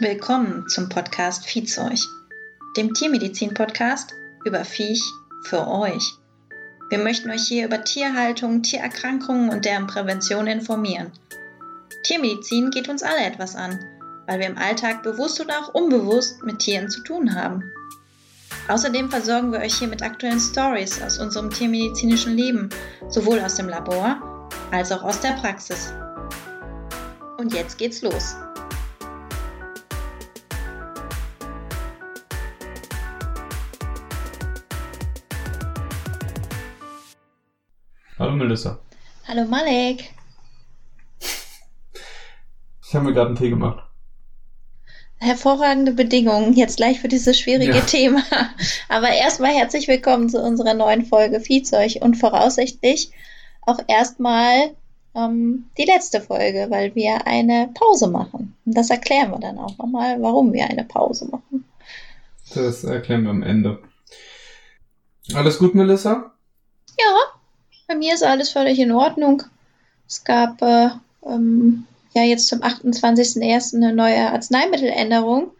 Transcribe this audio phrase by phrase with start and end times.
[0.00, 2.00] Willkommen zum Podcast Viehzeug,
[2.76, 4.12] dem Tiermedizin-Podcast
[4.44, 5.00] über Viech
[5.44, 6.14] für euch.
[6.90, 11.12] Wir möchten euch hier über Tierhaltung, Tiererkrankungen und deren Prävention informieren.
[12.02, 13.78] Tiermedizin geht uns alle etwas an,
[14.26, 17.62] weil wir im Alltag bewusst oder auch unbewusst mit Tieren zu tun haben.
[18.66, 22.68] Außerdem versorgen wir euch hier mit aktuellen Stories aus unserem tiermedizinischen Leben,
[23.10, 25.94] sowohl aus dem Labor als auch aus der Praxis.
[27.38, 28.34] Und jetzt geht's los.
[38.18, 38.78] Hallo Melissa.
[39.26, 40.10] Hallo Malek.
[41.20, 43.82] Ich habe mir gerade einen Tee gemacht.
[45.18, 47.80] Hervorragende Bedingungen jetzt gleich für dieses schwierige Ja.
[47.80, 48.22] Thema.
[48.88, 53.10] Aber erstmal herzlich willkommen zu unserer neuen Folge Viehzeug und voraussichtlich
[53.62, 54.74] auch erstmal
[55.14, 58.54] ähm, die letzte Folge, weil wir eine Pause machen.
[58.66, 61.64] Und das erklären wir dann auch nochmal, warum wir eine Pause machen.
[62.54, 63.82] Das erklären wir am Ende.
[65.32, 66.32] Alles gut, Melissa?
[66.98, 67.40] Ja,
[67.86, 69.42] bei mir ist alles völlig in Ordnung.
[70.08, 70.90] Es gab äh,
[71.26, 73.76] ähm, ja jetzt zum 28.01.
[73.76, 75.50] eine neue Arzneimitteländerung,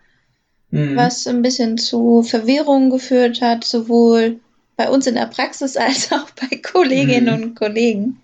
[0.70, 0.96] Mhm.
[0.96, 4.40] was ein bisschen zu Verwirrung geführt hat, sowohl
[4.76, 7.42] bei uns in der Praxis als auch bei Kolleginnen Mhm.
[7.44, 8.20] und Kollegen.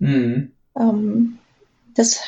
[0.00, 0.50] Mhm.
[0.76, 1.38] Ähm,
[1.94, 2.20] das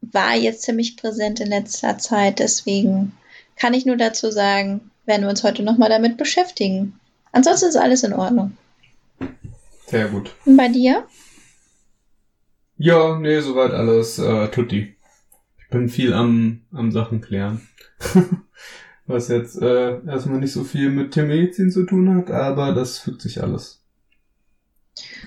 [0.00, 3.12] war jetzt ziemlich präsent in letzter Zeit, deswegen
[3.56, 6.98] kann ich nur dazu sagen, werden wir uns heute nochmal damit beschäftigen.
[7.32, 8.56] Ansonsten ist alles in Ordnung.
[9.86, 10.34] Sehr gut.
[10.44, 11.06] Und bei dir?
[12.76, 14.96] Ja, nee, soweit alles äh, tutti.
[15.58, 17.66] Ich bin viel am, am Sachen klären.
[19.06, 23.22] Was jetzt äh, erstmal nicht so viel mit Tiermedizin zu tun hat, aber das fügt
[23.22, 23.80] sich alles.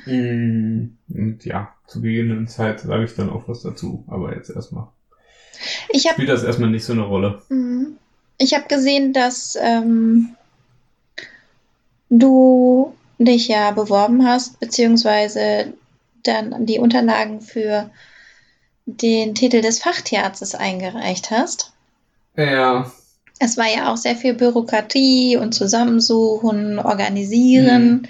[0.05, 4.87] Mm, Und ja, zu gegebenen Zeit sage ich dann auch was dazu, aber jetzt erstmal.
[5.89, 7.41] Ich habe Spielt das erstmal nicht so eine Rolle.
[7.49, 7.97] Mhm.
[8.37, 10.35] Ich habe gesehen, dass ähm,
[12.09, 15.73] du dich ja beworben hast, beziehungsweise
[16.23, 17.89] dann die Unterlagen für
[18.85, 21.73] den Titel des Fachtierarztes eingereicht hast.
[22.35, 22.91] Ja,
[23.39, 27.91] Es war ja auch sehr viel Bürokratie und Zusammensuchen, Organisieren.
[27.91, 28.03] Mhm.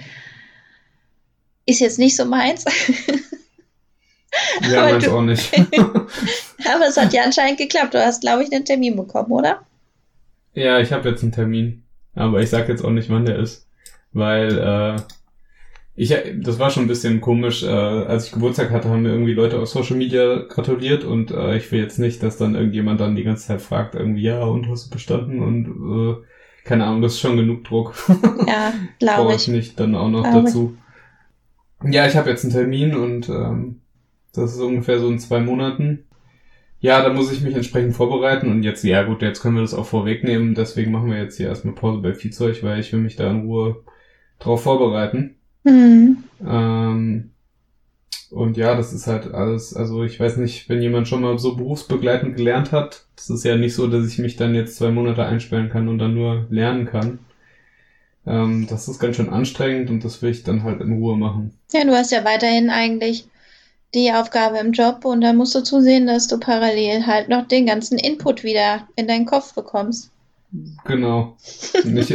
[1.65, 2.65] Ist jetzt nicht so meins,
[4.69, 5.51] ja, Aber meins du- auch nicht.
[5.79, 7.93] aber es hat ja anscheinend geklappt.
[7.93, 9.61] Du hast, glaube ich, einen Termin bekommen, oder?
[10.53, 11.83] Ja, ich habe jetzt einen Termin,
[12.15, 13.65] aber ich sag jetzt auch nicht, wann der ist,
[14.13, 15.01] weil äh,
[15.95, 17.63] ich das war schon ein bisschen komisch.
[17.63, 21.57] Äh, als ich Geburtstag hatte, haben mir irgendwie Leute auf Social Media gratuliert und äh,
[21.57, 24.69] ich will jetzt nicht, dass dann irgendjemand dann die ganze Zeit fragt irgendwie ja und
[24.69, 26.25] hast du bestanden und äh,
[26.63, 27.93] keine Ahnung, das ist schon genug Druck.
[28.47, 29.41] Ja, glaube Brauche ich.
[29.43, 30.43] ich nicht dann auch noch Glaub ich.
[30.45, 30.77] dazu.
[31.83, 33.81] Ja, ich habe jetzt einen Termin und ähm,
[34.33, 36.05] das ist ungefähr so in zwei Monaten.
[36.79, 39.73] Ja, da muss ich mich entsprechend vorbereiten und jetzt, ja gut, jetzt können wir das
[39.73, 40.55] auch vorwegnehmen.
[40.55, 43.41] Deswegen machen wir jetzt hier erstmal Pause bei Viehzeug, weil ich will mich da in
[43.41, 43.83] Ruhe
[44.39, 45.35] drauf vorbereiten.
[45.65, 46.23] Hm.
[46.45, 47.31] Ähm,
[48.31, 51.55] und ja, das ist halt alles, also ich weiß nicht, wenn jemand schon mal so
[51.55, 55.25] berufsbegleitend gelernt hat, das ist ja nicht so, dass ich mich dann jetzt zwei Monate
[55.25, 57.19] einsperren kann und dann nur lernen kann.
[58.27, 61.57] Ähm, das ist ganz schön anstrengend und das will ich dann halt in Ruhe machen.
[61.73, 63.27] Ja, du hast ja weiterhin eigentlich
[63.95, 67.65] die Aufgabe im Job und dann musst du zusehen, dass du parallel halt noch den
[67.65, 70.11] ganzen Input wieder in deinen Kopf bekommst.
[70.85, 71.35] Genau.
[71.41, 71.73] Ich,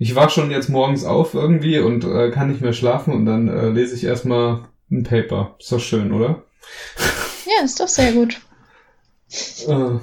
[0.00, 3.48] ich wach schon jetzt morgens auf irgendwie und äh, kann nicht mehr schlafen und dann
[3.48, 5.54] äh, lese ich erstmal ein Paper.
[5.60, 6.42] Ist doch schön, oder?
[7.46, 8.40] Ja, ist doch sehr gut.
[9.68, 9.98] Äh,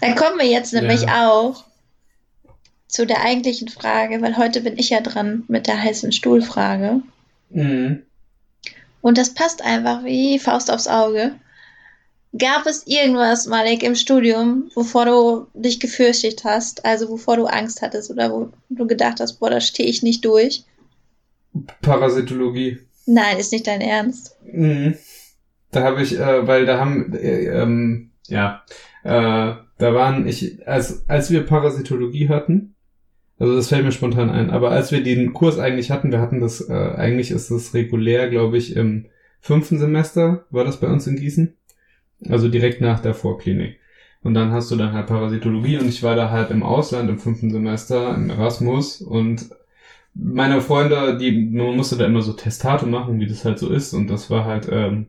[0.00, 1.30] Dann kommen wir jetzt nämlich Ja.
[1.30, 1.64] auch
[2.88, 7.00] zu der eigentlichen Frage, weil heute bin ich ja dran mit der heißen Stuhlfrage.
[7.50, 7.96] mh.
[9.00, 11.34] Und das passt einfach wie Faust aufs Auge.
[12.36, 17.80] Gab es irgendwas, Malik, im Studium, wovor du dich gefürchtet hast, also wovor du Angst
[17.80, 20.64] hattest oder wo du gedacht hast, boah, da stehe ich nicht durch?
[21.80, 22.78] Parasitologie.
[23.06, 24.36] Nein, ist nicht dein Ernst.
[24.52, 24.96] Mhm.
[25.70, 28.62] Da habe ich, äh, weil da haben, äh, ähm, ja,
[29.04, 32.74] äh, da waren ich, als, als wir Parasitologie hatten,
[33.38, 36.40] also das fällt mir spontan ein, aber als wir den Kurs eigentlich hatten, wir hatten
[36.40, 39.06] das, äh, eigentlich ist das regulär, glaube ich, im
[39.40, 41.56] fünften Semester, war das bei uns in Gießen,
[42.28, 43.78] also direkt nach der Vorklinik.
[44.22, 47.18] Und dann hast du dann halt Parasitologie und ich war da halt im Ausland im
[47.18, 49.50] fünften Semester, im Erasmus und
[50.14, 53.92] meine Freunde, die, man musste da immer so Testate machen, wie das halt so ist
[53.92, 55.08] und das war halt, ähm,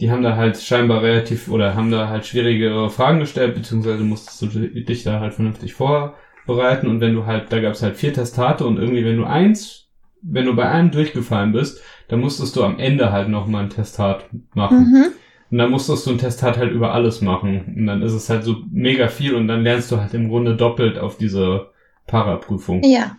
[0.00, 4.42] die haben da halt scheinbar relativ oder haben da halt schwierigere Fragen gestellt, beziehungsweise musstest
[4.42, 8.12] du dich da halt vernünftig vorbereiten und wenn du halt, da gab es halt vier
[8.12, 9.88] Testate und irgendwie, wenn du eins,
[10.20, 14.26] wenn du bei einem durchgefallen bist, dann musstest du am Ende halt nochmal ein Testat
[14.52, 14.92] machen.
[14.92, 15.06] Mhm.
[15.50, 17.74] Und dann musstest du ein Testat halt über alles machen.
[17.76, 20.56] Und dann ist es halt so mega viel und dann lernst du halt im Grunde
[20.56, 21.68] doppelt auf diese
[22.06, 22.82] Paraprüfung.
[22.82, 23.16] Ja.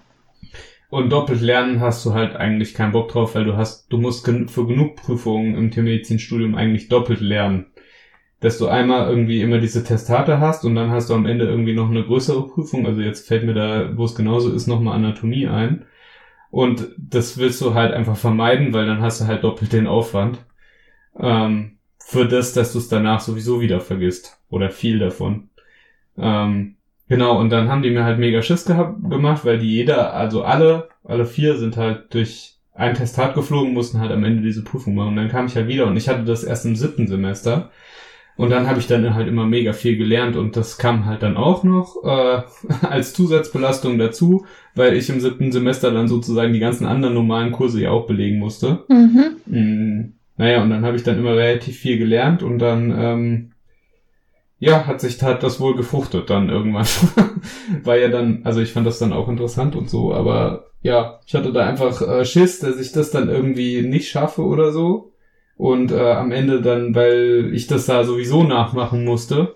[0.90, 4.26] Und doppelt lernen hast du halt eigentlich keinen Bock drauf, weil du hast, du musst
[4.26, 7.68] gen für genug Prüfungen im Tiermedizinstudium eigentlich doppelt lernen.
[8.40, 11.74] Dass du einmal irgendwie immer diese Testate hast und dann hast du am Ende irgendwie
[11.74, 12.86] noch eine größere Prüfung.
[12.86, 15.86] Also jetzt fällt mir da, wo es genauso ist, nochmal Anatomie ein.
[16.52, 20.46] Und das willst du halt einfach vermeiden, weil dann hast du halt doppelt den Aufwand.
[21.20, 21.75] Ähm,
[22.08, 24.38] für das, dass du es danach sowieso wieder vergisst.
[24.52, 25.50] Oder viel davon.
[26.20, 26.76] Ähm,
[27.10, 30.44] genau, und dann haben die mir halt mega Schiss gehabt, gemacht, weil die jeder, also
[30.44, 34.94] alle, alle vier sind halt durch ein Testat geflogen, mussten halt am Ende diese Prüfung
[34.94, 35.10] machen.
[35.10, 37.72] Und dann kam ich halt wieder und ich hatte das erst im siebten Semester.
[38.38, 41.38] Und dann habe ich dann halt immer mega viel gelernt und das kam halt dann
[41.38, 42.44] auch noch äh,
[42.86, 47.82] als Zusatzbelastung dazu, weil ich im siebten Semester dann sozusagen die ganzen anderen normalen Kurse
[47.82, 48.84] ja auch belegen musste.
[49.48, 50.14] Mhm.
[50.38, 53.52] Naja, und dann habe ich dann immer relativ viel gelernt und dann, ähm,
[54.60, 56.86] ja, hat sich hat das wohl gefruchtet dann irgendwann.
[57.84, 61.36] War ja dann, also ich fand das dann auch interessant und so, aber ja, ich
[61.36, 65.12] hatte da einfach äh, Schiss, dass ich das dann irgendwie nicht schaffe oder so.
[65.58, 69.56] Und äh, am Ende dann, weil ich das da sowieso nachmachen musste.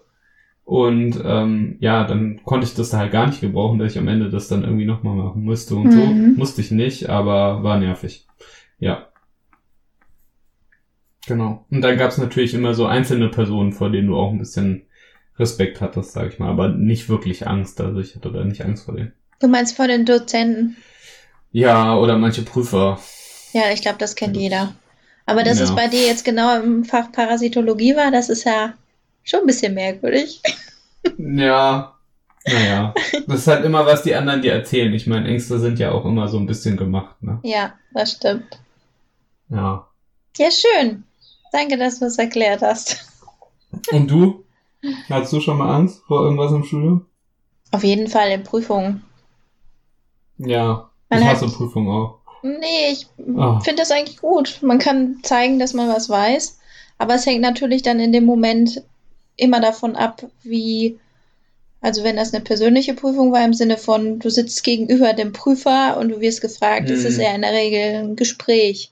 [0.63, 4.07] Und ähm, ja, dann konnte ich das da halt gar nicht gebrauchen, dass ich am
[4.07, 5.91] Ende das dann irgendwie nochmal machen musste und Mhm.
[5.91, 6.05] so.
[6.37, 8.27] Musste ich nicht, aber war nervig.
[8.79, 9.08] Ja.
[11.29, 11.63] Genau.
[11.69, 14.87] Und dann gab's natürlich immer so einzelne Personen, vor denen du auch ein bisschen
[15.37, 17.79] Respekt hattest, sag ich mal, aber nicht wirklich Angst.
[17.79, 19.13] Also ich hatte da nicht Angst vor denen.
[19.39, 20.75] Du meinst vor den Dozenten?
[21.51, 22.99] Ja, oder manche Prüfer.
[23.53, 24.73] Ja, ich glaube, das kennt jeder.
[25.27, 25.75] Aber dass es Ja.
[25.75, 28.73] bei dir jetzt genau im Fach Parasitologie war, das ist ja
[29.23, 30.41] schon ein bisschen merkwürdig.
[31.17, 31.95] Ja,
[32.45, 32.93] naja.
[33.27, 34.93] Das ist halt immer, was die anderen dir erzählen.
[34.93, 37.39] Ich meine, Ängste sind ja auch immer so ein bisschen gemacht, ne?
[37.43, 38.59] Ja, das stimmt.
[39.49, 39.87] Ja.
[40.37, 41.03] Ja, schön.
[41.51, 43.05] Danke, dass du es erklärt hast.
[43.91, 44.43] Und du?
[45.09, 47.05] Hattest du schon mal Angst vor irgendwas im Studium?
[47.71, 49.03] Auf jeden Fall in Prüfungen.
[50.37, 50.89] Ja.
[51.09, 52.19] Man ich hat- hasse Prüfungen auch.
[52.41, 53.07] Nee, ich
[53.37, 53.59] Ah.
[53.59, 54.59] finde das eigentlich gut.
[54.61, 56.57] Man kann zeigen, dass man was weiß,
[56.97, 58.81] aber es hängt natürlich dann in dem Moment
[59.35, 60.97] immer davon ab, wie,
[61.81, 65.97] also wenn das eine persönliche Prüfung war, im Sinne von, du sitzt gegenüber dem Prüfer
[65.97, 66.95] und du wirst gefragt, Mhm.
[66.95, 68.91] ist ja in der Regel ein Gespräch,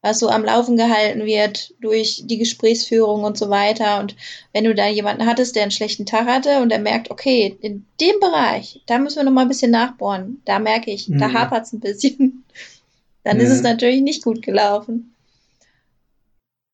[0.00, 3.98] was so am Laufen gehalten wird durch die Gesprächsführung und so weiter.
[3.98, 4.14] Und
[4.52, 7.84] wenn du da jemanden hattest, der einen schlechten Tag hatte und der merkt, okay, in
[8.00, 11.32] dem Bereich, da müssen wir noch mal ein bisschen nachbohren, da merke ich, da Mhm.
[11.32, 12.44] hapert es ein bisschen,
[13.24, 13.64] dann ist es Mhm.
[13.64, 15.14] natürlich nicht gut gelaufen.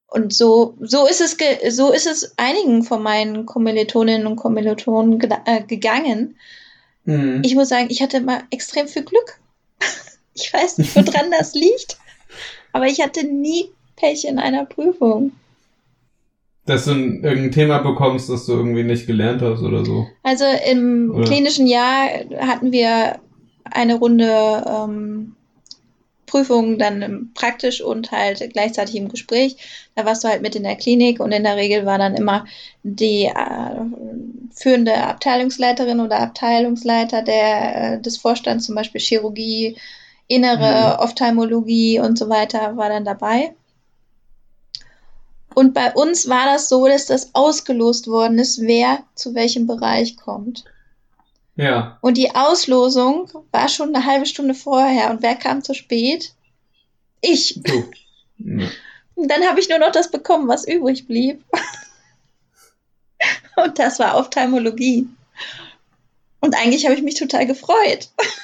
[0.06, 5.18] Und so, so ist es, ge so ist es einigen von meinen Kommilitoninnen und Kommilitonen
[5.18, 6.38] geda- äh, gegangen.
[7.04, 7.42] Mhm.
[7.44, 9.40] Ich muss sagen, ich hatte immer extrem viel Glück.
[10.36, 11.96] Ich weiß nicht, woran das liegt,
[12.74, 15.30] aber ich hatte nie Pech in einer Prüfung.
[16.66, 20.08] Dass du ein, irgendein Thema bekommst, das du irgendwie nicht gelernt hast oder so.
[20.24, 21.24] Also im Oder?
[21.24, 22.08] klinischen Jahr
[22.40, 23.20] hatten wir
[23.64, 25.36] eine Runde ähm,
[26.26, 29.56] Prüfungen dann praktisch und halt gleichzeitig im Gespräch.
[29.94, 32.44] Da warst du halt mit in der Klinik und in der Regel war dann immer
[32.82, 33.84] die äh,
[34.52, 39.76] führende Abteilungsleiterin oder Abteilungsleiter der, äh, des Vorstands, zum Beispiel Chirurgie,
[40.26, 43.54] Innere, Ophthalmologie und so weiter, war dann dabei.
[45.54, 50.16] Und bei uns war das so, dass das ausgelost worden ist, wer zu welchem Bereich
[50.16, 50.64] kommt.
[51.56, 51.98] Ja.
[52.00, 55.10] Und die Auslosung war schon eine halbe Stunde vorher.
[55.10, 56.32] Und wer kam zu spät?
[57.20, 57.60] Ich.
[57.62, 57.90] Du.
[59.16, 61.44] Und dann habe ich nur noch das bekommen, was übrig blieb.
[63.56, 65.06] Und das war Ophthalmologie.
[66.40, 68.08] Und eigentlich habe ich mich total gefreut.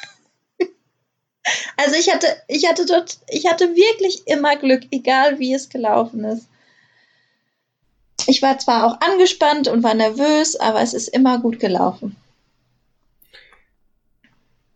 [1.77, 6.25] Also ich hatte, ich hatte dort, ich hatte wirklich immer Glück, egal wie es gelaufen
[6.25, 6.47] ist.
[8.27, 12.17] Ich war zwar auch angespannt und war nervös, aber es ist immer gut gelaufen.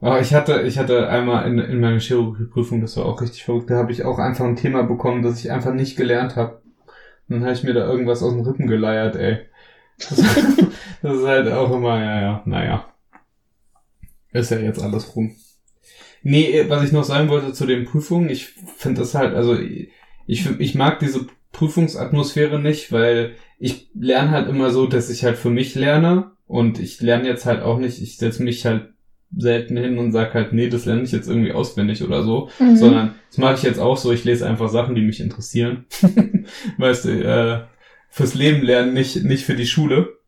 [0.01, 3.71] Aber ich hatte, ich hatte einmal in, in meiner Chirurgieprüfung, das war auch richtig verrückt,
[3.71, 6.61] da habe ich auch einfach ein Thema bekommen, das ich einfach nicht gelernt habe.
[7.29, 9.47] Dann habe ich mir da irgendwas aus den Rippen geleiert, ey.
[9.99, 10.17] Das,
[11.03, 12.87] das ist halt auch immer, ja, ja, naja.
[14.33, 15.35] Ist ja jetzt alles rum.
[16.25, 18.47] Nee, was ich noch sagen wollte zu den Prüfungen, ich
[18.79, 19.57] finde das halt, also
[20.27, 25.37] ich, ich mag diese Prüfungsatmosphäre nicht, weil ich lerne halt immer so, dass ich halt
[25.37, 28.89] für mich lerne und ich lerne jetzt halt auch nicht, ich setze mich halt
[29.37, 32.77] selten hin und sag halt, nee, das lerne ich jetzt irgendwie auswendig oder so, Mhm.
[32.77, 35.85] sondern das mache ich jetzt auch so, ich lese einfach Sachen, die mich interessieren.
[36.79, 37.61] weißt du, äh,
[38.11, 40.19] fürs Leben lernen, nicht, nicht für die Schule.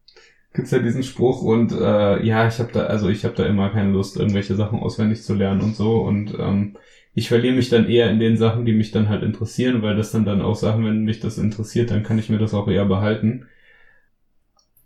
[0.56, 3.70] Gibt's ja diesen Spruch und äh, ja, ich habe da, also ich habe da immer
[3.70, 6.76] keine Lust, irgendwelche Sachen auswendig zu lernen und so und ähm,
[7.14, 10.12] ich verliere mich dann eher in den Sachen, die mich dann halt interessieren, weil das
[10.12, 12.84] dann dann auch Sachen, wenn mich das interessiert, dann kann ich mir das auch eher
[12.84, 13.46] behalten.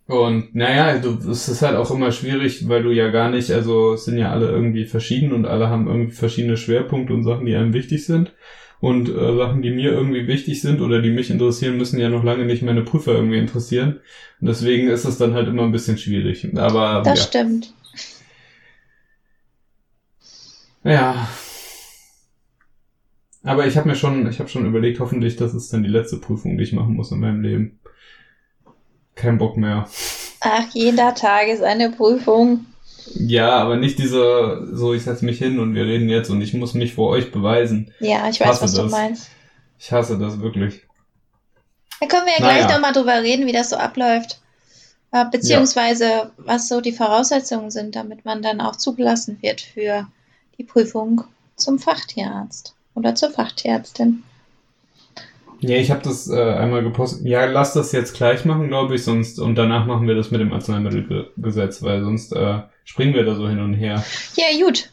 [0.06, 3.94] Und naja, du, es ist halt auch immer schwierig, weil du ja gar nicht, also
[3.94, 7.54] es sind ja alle irgendwie verschieden und alle haben irgendwie verschiedene Schwerpunkte und Sachen, die
[7.54, 8.32] einem wichtig sind.
[8.80, 12.24] Und äh, Sachen, die mir irgendwie wichtig sind oder die mich interessieren, müssen ja noch
[12.24, 14.00] lange nicht meine Prüfer irgendwie interessieren.
[14.40, 16.48] Und deswegen ist es dann halt immer ein bisschen schwierig.
[16.56, 17.26] Aber Das ja.
[17.26, 17.74] stimmt.
[20.82, 21.28] Ja.
[23.42, 26.18] Aber ich habe mir schon, ich habe schon überlegt, hoffentlich, das ist dann die letzte
[26.18, 27.80] Prüfung, die ich machen muss in meinem Leben.
[29.14, 29.86] Kein Bock mehr.
[30.40, 32.64] Ach, jeder Tag ist eine Prüfung.
[33.14, 36.54] Ja, aber nicht diese, so ich setze mich hin und wir reden jetzt und ich
[36.54, 37.92] muss mich vor euch beweisen.
[38.00, 38.90] Ja, ich weiß, was du das.
[38.92, 39.30] meinst.
[39.78, 40.82] Ich hasse das wirklich.
[42.00, 42.64] Da können wir ja Naja.
[42.66, 44.40] gleich nochmal drüber reden, wie das so abläuft.
[45.12, 50.06] Äh, Beziehungsweise, was so die Voraussetzungen sind, damit man dann auch zugelassen wird für
[50.58, 51.24] die Prüfung
[51.56, 54.22] zum Fachtierarzt oder zur Fachtierärztin.
[55.60, 57.26] Ja, ich habe das äh, einmal gepostet.
[57.26, 60.40] Ja, lass das jetzt gleich machen, glaube ich, sonst und danach machen wir das mit
[60.40, 64.04] dem Arzneimittelgesetz, weil sonst äh, springen wir da so hin und her.
[64.36, 64.90] Ja, gut.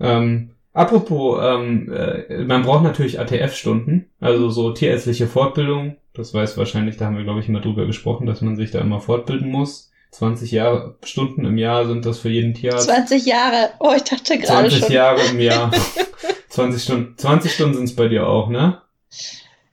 [0.00, 5.96] Ähm, apropos, ähm, äh, man braucht natürlich ATF-Stunden, also so tierärztliche Fortbildung.
[6.14, 8.80] Das weiß wahrscheinlich, da haben wir, glaube ich, mal drüber gesprochen, dass man sich da
[8.80, 9.90] immer fortbilden muss.
[10.12, 12.88] 20 Jahre, Stunden im Jahr sind das für jeden Tierarzt.
[12.88, 13.70] 20 Jahre.
[13.78, 14.92] Oh, ich dachte gerade 20 schon.
[14.92, 15.70] Jahre im Jahr.
[16.48, 18.82] 20 Stunden, 20 Stunden sind es bei dir auch, ne?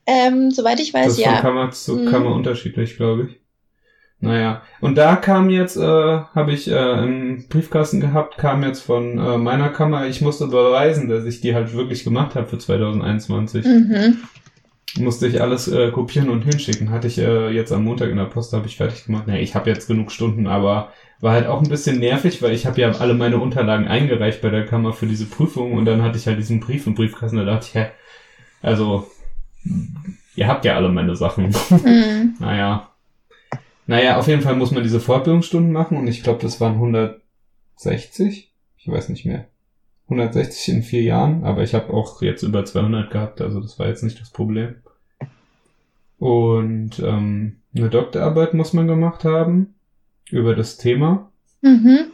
[0.05, 1.41] Ähm, soweit ich weiß, Das ist von ja.
[1.41, 2.05] Kammer zu.
[2.05, 3.39] Kammer unterschiedlich, glaube ich.
[4.19, 9.19] Naja, und da kam jetzt, äh, habe ich äh, im Briefkasten gehabt, kam jetzt von
[9.19, 13.63] äh, meiner Kammer, ich musste beweisen, dass ich die halt wirklich gemacht habe für 2021.
[13.63, 14.17] Mhm.
[14.99, 16.89] Musste ich alles äh, kopieren und hinschicken.
[16.89, 19.27] Hatte ich äh, jetzt am Montag in der Post, habe ich fertig gemacht.
[19.27, 22.65] Nee, ich habe jetzt genug Stunden, aber war halt auch ein bisschen nervig, weil ich
[22.65, 26.17] habe ja alle meine Unterlagen eingereicht bei der Kammer für diese Prüfung und dann hatte
[26.17, 27.87] ich halt diesen Brief im Briefkasten, da dachte ich, hä,
[28.61, 29.07] also,
[30.35, 31.53] ihr habt ja alle meine Sachen.
[31.69, 32.35] Mhm.
[32.39, 32.89] Naja.
[33.87, 38.51] Naja, auf jeden Fall muss man diese Fortbildungsstunden machen und ich glaube, das waren 160.
[38.77, 39.45] Ich weiß nicht mehr.
[40.09, 43.87] 160 in vier Jahren, aber ich habe auch jetzt über 200 gehabt, also das war
[43.87, 44.75] jetzt nicht das Problem.
[46.17, 49.75] Und ähm, eine Doktorarbeit muss man gemacht haben
[50.29, 52.11] über das Thema Mhm.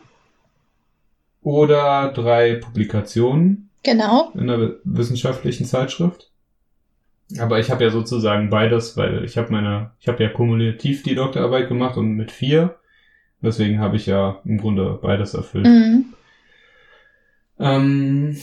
[1.42, 4.32] oder drei Publikationen Genau.
[4.34, 6.32] in einer wissenschaftlichen Zeitschrift.
[7.40, 11.16] Aber ich habe ja sozusagen beides, weil ich habe meine, ich habe ja kumulativ die
[11.16, 12.76] Doktorarbeit gemacht und mit vier.
[13.42, 15.66] Deswegen habe ich ja im Grunde beides erfüllt.
[15.66, 16.06] Mhm.
[17.60, 18.38] Ähm,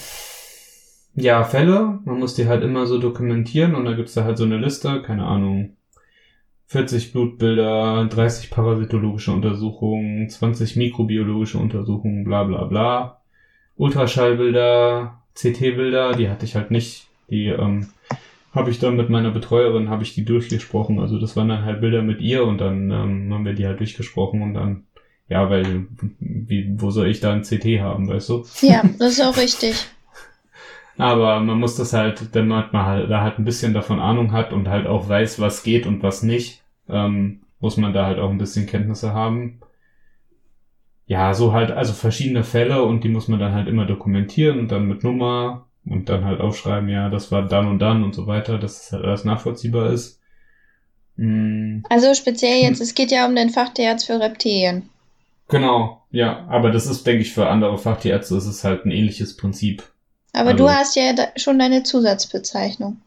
[1.14, 4.44] ja, Fälle, man muss die halt immer so dokumentieren und da gibt's da halt so
[4.44, 5.76] eine Liste, keine Ahnung,
[6.66, 13.20] 40 Blutbilder, 30 parasitologische Untersuchungen, 20 mikrobiologische Untersuchungen, bla bla bla.
[13.76, 17.08] Ultraschallbilder, CT-Bilder, die hatte ich halt nicht.
[17.28, 17.88] Die ähm,
[18.52, 20.98] habe ich dann mit meiner Betreuerin, habe ich die durchgesprochen.
[20.98, 23.78] Also das waren dann halt Bilder mit ihr und dann ähm, haben wir die halt
[23.78, 24.84] durchgesprochen und dann,
[25.28, 25.86] ja, weil,
[26.18, 28.44] wie, wo soll ich da ein CT haben, weißt du?
[28.62, 29.86] Ja, das ist auch richtig.
[30.98, 34.52] Aber man muss das halt, wenn man halt, da halt ein bisschen davon Ahnung hat
[34.52, 38.30] und halt auch weiß, was geht und was nicht, ähm, muss man da halt auch
[38.30, 39.60] ein bisschen Kenntnisse haben.
[41.06, 44.72] Ja, so halt, also verschiedene Fälle und die muss man dann halt immer dokumentieren und
[44.72, 48.26] dann mit Nummer und dann halt aufschreiben, ja, das war dann und dann und so
[48.26, 50.18] weiter, dass es halt alles nachvollziehbar ist.
[51.16, 54.88] Mm, Also speziell jetzt, es geht ja um den Fachtierarzt für Reptilien.
[55.48, 59.36] genau, ja, aber das ist, denke ich, für andere Fachtierärzte ist es halt ein ähnliches
[59.36, 59.82] Prinzip.
[60.32, 63.00] Aber Also- du hast ja schon deine Zusatzbezeichnung.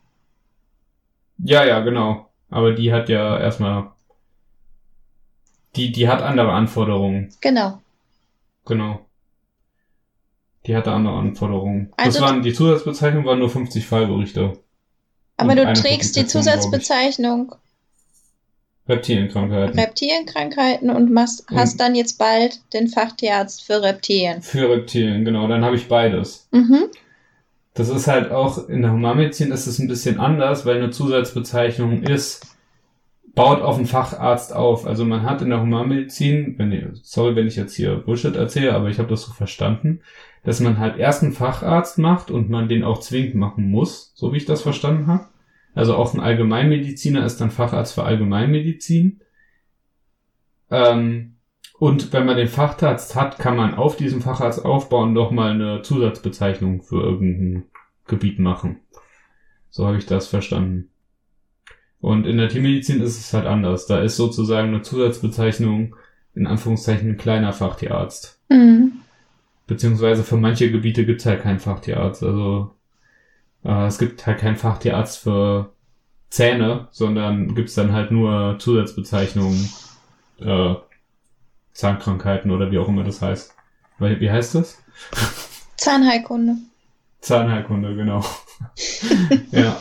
[1.39, 2.27] Ja, ja, genau.
[2.49, 3.91] Aber die hat ja erstmal.
[5.75, 7.33] Die, die hat andere Anforderungen.
[7.41, 7.81] Genau.
[8.65, 8.99] Genau.
[10.65, 11.91] Die hatte andere Anforderungen.
[11.97, 14.53] Also- das waren, die Zusatzbezeichnung waren nur 50 Fallberichte.
[15.37, 16.25] Aber Und du trägst die.
[16.25, 17.55] Zusatzbezeichnung
[18.87, 19.79] Reptilienkrankheiten.
[19.79, 24.41] Reptilienkrankheiten und machst, Und- hast dann jetzt bald den Fachtierarzt für Reptilien.
[24.41, 25.47] Für Reptilien, genau.
[25.47, 26.47] Dann habe ich beides.
[26.51, 26.85] Mhm.
[27.75, 32.03] Das ist halt auch, in der Humanmedizin ist es ein bisschen anders, weil eine Zusatzbezeichnung
[32.03, 32.45] ist,
[33.33, 34.85] baut auf einen Facharzt auf.
[34.85, 38.73] Also man hat in der Humanmedizin, wenn ich, sorry, wenn ich jetzt hier Bullshit erzähle,
[38.75, 40.01] aber ich habe das so verstanden,
[40.43, 44.33] dass man halt erst einen Facharzt macht und man den auch zwingend machen muss, so
[44.33, 45.27] wie ich das verstanden habe.
[45.73, 49.21] Also auch ein Allgemeinmediziner ist dann Facharzt für Allgemeinmedizin.
[50.69, 51.35] Ähm,
[51.79, 56.83] und wenn man den Facharzt hat, kann man auf diesem Facharzt aufbauen nochmal eine Zusatzbezeichnung
[56.83, 57.63] für irgendein
[58.05, 58.79] Gebiet machen.
[59.69, 60.89] So habe ich das verstanden.
[61.99, 63.87] Und in der Tiermedizin ist es halt anders.
[63.87, 65.95] Da ist sozusagen eine Zusatzbezeichnung
[66.35, 68.41] in Anführungszeichen ein kleiner Fachtierarzt.
[68.49, 68.93] Mhm.
[69.67, 72.23] Beziehungsweise für manche Gebiete gibt's halt keinen Fachtierarzt.
[72.23, 72.71] Also
[73.63, 75.71] äh, es gibt halt keinen Fachtierarzt für
[76.29, 79.69] Zähne, sondern gibt's dann halt nur Zusatzbezeichnungen,
[80.39, 80.75] äh,
[81.73, 83.55] Zahnkrankheiten oder wie auch immer das heißt.
[83.99, 84.77] Weil, wie heißt das?
[85.77, 86.57] Zahnheilkunde.
[87.21, 88.23] Zahnheilkunde, genau.
[89.51, 89.77] ja.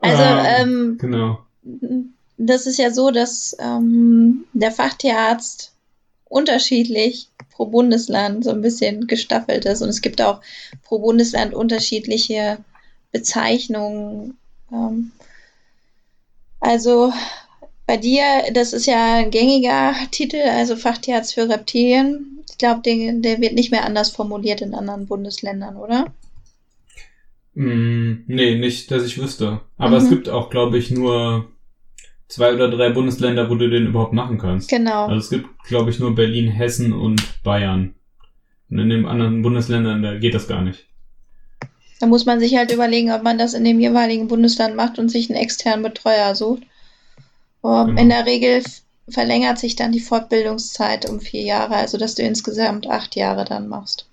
[0.00, 1.38] Also, Ähm, ähm, Genau.
[2.36, 5.71] das ist ja so, dass ähm, der Fachtierarzt
[6.32, 9.82] unterschiedlich pro Bundesland so ein bisschen gestaffelt ist.
[9.82, 10.40] Und es gibt auch
[10.82, 12.58] pro Bundesland unterschiedliche
[13.12, 14.38] Bezeichnungen.
[14.72, 15.12] Ähm,
[16.60, 17.12] also
[17.86, 18.24] bei dir,
[18.54, 22.42] das ist ja ein gängiger Titel, also Fachtierarzt für Reptilien.
[22.48, 26.06] Ich glaube, der, der wird nicht mehr anders formuliert in anderen Bundesländern, oder?
[27.54, 29.60] Mm, nee, nicht, dass ich wüsste.
[29.76, 30.04] Aber Mhm.
[30.04, 31.50] es gibt auch, glaube ich, nur
[32.32, 34.70] zwei oder drei Bundesländer, wo du den überhaupt machen kannst.
[34.70, 35.06] Genau.
[35.06, 37.94] Also es gibt, glaube ich, nur Berlin, Hessen und Bayern.
[38.70, 40.86] Und in den anderen Bundesländern, da geht das gar nicht.
[42.00, 45.10] Da muss man sich halt überlegen, ob man das in dem jeweiligen Bundesland macht und
[45.10, 46.62] sich einen externen Betreuer sucht.
[47.62, 47.84] Genau.
[47.84, 48.62] In der Regel
[49.08, 53.68] verlängert sich dann die Fortbildungszeit um vier Jahre, also dass du insgesamt acht Jahre dann
[53.68, 54.06] machst.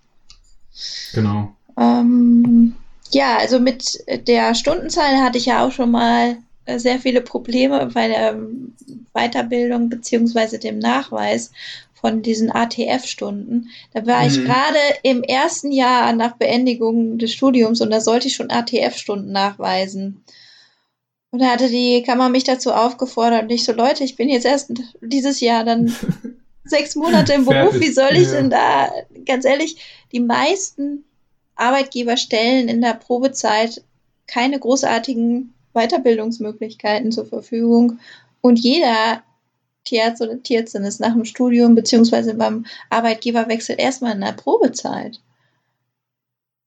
[1.14, 1.56] Genau.
[1.78, 2.76] Ähm,
[3.12, 6.38] ja, also mit der Stundenzahl hatte ich ja auch schon mal
[6.78, 8.76] sehr viele Probleme bei der ähm,
[9.14, 11.52] Weiterbildung beziehungsweise dem Nachweis
[11.94, 13.70] von diesen ATF-Stunden.
[13.94, 14.46] Da war ich Mhm.
[14.46, 20.24] gerade im ersten Jahr nach Beendigung des Studiums und da sollte ich schon ATF-Stunden nachweisen.
[21.32, 24.46] Und da hatte die Kammer mich dazu aufgefordert und ich so, Leute, ich bin jetzt
[24.46, 24.72] erst
[25.02, 25.94] dieses Jahr dann
[26.64, 28.36] sechs Monate im Beruf, wie soll ich ja.
[28.36, 28.92] denn da,
[29.26, 29.78] ganz ehrlich,
[30.12, 31.04] die meisten
[31.56, 33.84] Arbeitgeber stellen in der Probezeit
[34.26, 38.00] keine großartigen Weiterbildungsmöglichkeiten zur Verfügung
[38.42, 39.22] und jeder
[39.86, 45.20] Tierarzt oder Tierärztin ist nach dem Studium beziehungsweise beim Arbeitgeberwechsel erstmal in der Probezeit.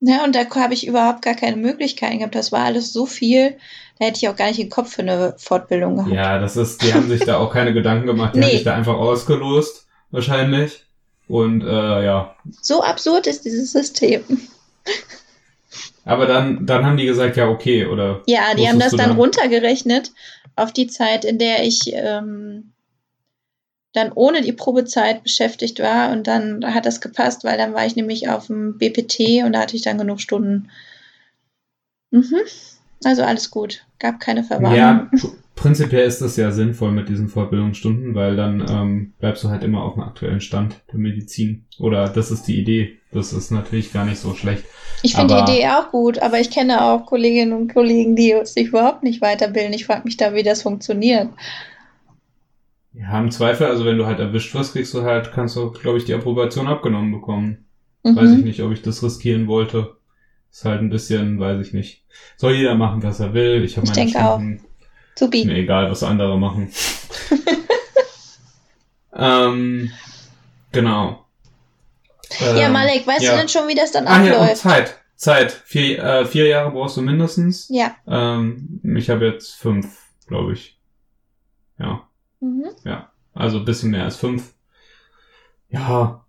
[0.00, 2.34] Ja, und da habe ich überhaupt gar keine Möglichkeiten gehabt.
[2.34, 3.56] Das war alles so viel,
[3.98, 6.12] da hätte ich auch gar nicht den Kopf für eine Fortbildung gehabt.
[6.12, 8.34] Ja, das ist, die haben sich da auch keine Gedanken gemacht.
[8.34, 8.54] Die haben Nee.
[8.56, 10.84] sich da einfach ausgelost, wahrscheinlich.
[11.28, 12.34] Und äh, ja.
[12.60, 14.24] So absurd ist dieses System.
[16.04, 19.16] Aber dann, dann haben die gesagt, ja, okay, oder Ja, die haben das dann dann?
[19.16, 20.10] runtergerechnet
[20.56, 22.72] auf die Zeit, in der ich ähm,
[23.92, 27.94] dann ohne die Probezeit beschäftigt war und dann hat das gepasst, weil dann war ich
[27.94, 30.70] nämlich auf dem BPT und da hatte ich dann genug Stunden.
[32.10, 32.40] Mhm.
[33.04, 34.78] Also alles gut, gab keine Verwarnung.
[34.78, 35.10] Ja,
[35.62, 39.84] prinzipiell ist das ja sinnvoll mit diesen Fortbildungsstunden, weil dann ähm, bleibst du halt immer
[39.84, 41.64] auf dem aktuellen Stand der Medizin.
[41.78, 42.98] Oder das ist die Idee.
[43.12, 44.64] Das ist natürlich gar nicht so schlecht.
[45.02, 48.68] Ich finde die Idee auch gut, aber ich kenne auch Kolleginnen und Kollegen, die sich
[48.68, 49.72] überhaupt nicht weiterbilden.
[49.72, 51.28] Ich frage mich da, wie das funktioniert.
[52.94, 55.98] Ja, im Zweifel, also wenn du halt erwischt wirst, kriegst du halt, kannst du, glaube
[55.98, 57.64] ich, die Approbation abgenommen bekommen.
[58.02, 58.16] Mhm.
[58.16, 59.96] Weiß ich nicht, ob ich das riskieren wollte.
[60.50, 62.04] Ist halt ein bisschen, weiß ich nicht.
[62.36, 63.64] Soll jeder machen, was er will.
[63.64, 64.40] Ich habe meine denke auch.
[65.18, 65.40] Supi.
[65.40, 66.72] Ist mir egal, was andere machen.
[69.14, 69.90] ähm,
[70.72, 71.24] genau.
[72.40, 73.32] Ja, Ähm, Malek, weißt ja.
[73.32, 74.56] du denn schon, wie das dann Ah ja, abläuft?
[74.62, 74.98] Zeit.
[75.16, 75.52] Zeit.
[75.52, 77.68] Vier, äh, vier Jahre brauchst du mindestens.
[77.68, 77.94] Ja.
[78.06, 80.78] Ähm, ich habe jetzt fünf, glaube ich.
[81.78, 82.08] Ja.
[82.40, 82.64] Mhm.
[83.34, 84.52] Also ein bisschen mehr als fünf.
[85.68, 86.24] Ja.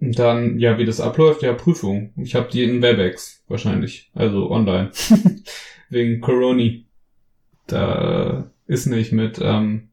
[0.00, 2.12] Und dann, ja, wie das abläuft, ja, Prüfung.
[2.16, 4.10] Ich habe die in Webex wahrscheinlich.
[4.14, 4.90] Also online.
[5.88, 6.85] Wegen Coroni.
[7.66, 9.88] Da ist nicht mit, ähm,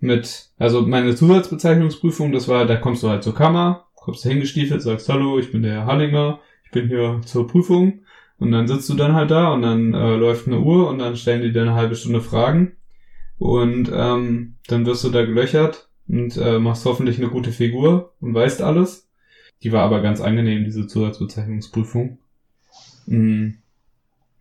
[0.00, 4.82] mit, also meine Zusatzbezeichnungsprüfung, das war, da kommst du halt zur Kammer, kommst da hingestiefelt,
[4.82, 8.00] sagst, hallo, ich bin der Herr Hallinger, ich bin hier zur Prüfung.
[8.38, 11.16] Und dann sitzt du dann halt da und dann äh, läuft eine Uhr und dann
[11.16, 12.76] stellen die dir eine halbe Stunde Fragen.
[13.38, 18.34] Und ähm, dann wirst du da gelöchert und äh, machst hoffentlich eine gute Figur und
[18.34, 19.08] weißt alles.
[19.62, 22.18] Die war aber ganz angenehm, diese Zusatzbezeichnungsprüfung.
[23.06, 23.50] Mm.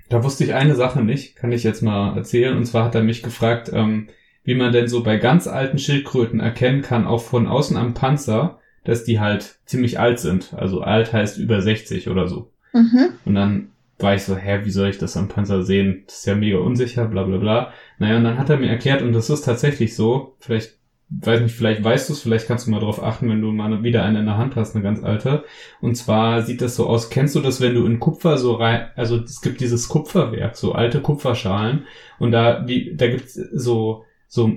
[0.09, 2.55] Da wusste ich eine Sache nicht, kann ich jetzt mal erzählen.
[2.55, 4.07] Und zwar hat er mich gefragt, ähm,
[4.43, 8.59] wie man denn so bei ganz alten Schildkröten erkennen kann, auch von außen am Panzer,
[8.83, 10.53] dass die halt ziemlich alt sind.
[10.53, 12.51] Also alt heißt über 60 oder so.
[12.73, 13.13] Mhm.
[13.25, 16.03] Und dann war ich so, hä, wie soll ich das am Panzer sehen?
[16.05, 17.73] Das ist ja mega unsicher, bla bla bla.
[17.97, 20.74] Naja, und dann hat er mir erklärt, und das ist tatsächlich so, vielleicht,
[21.09, 23.83] weiß nicht, vielleicht weißt du es, vielleicht kannst du mal drauf achten, wenn du mal
[23.83, 25.43] wieder eine in der Hand hast, eine ganz alte.
[25.81, 28.87] Und zwar sieht das so aus, kennst du das, wenn du in Kupfer so rein,
[28.95, 31.85] also es gibt dieses Kupferwerk, so alte Kupferschalen,
[32.19, 34.51] und da, wie, da gibt's so, so,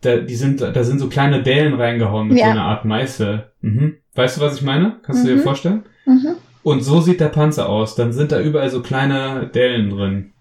[0.00, 2.46] da, die sind, da sind so kleine Dellen reingehauen mit Ja.
[2.46, 3.50] so einer Art Meißel.
[3.60, 3.96] Mhm.
[4.14, 4.96] Weißt du, was ich meine?
[5.02, 5.42] Kannst du dir Mhm.
[5.42, 5.82] vorstellen?
[6.06, 6.34] Mhm.
[6.64, 7.94] Und so sieht der Panzer aus.
[7.94, 10.32] Dann sind da überall so kleine Dellen drin.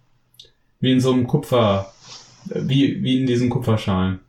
[0.80, 1.92] Wie in so einem Kupfer,
[2.46, 4.20] wie, wie in diesen Kupferschalen.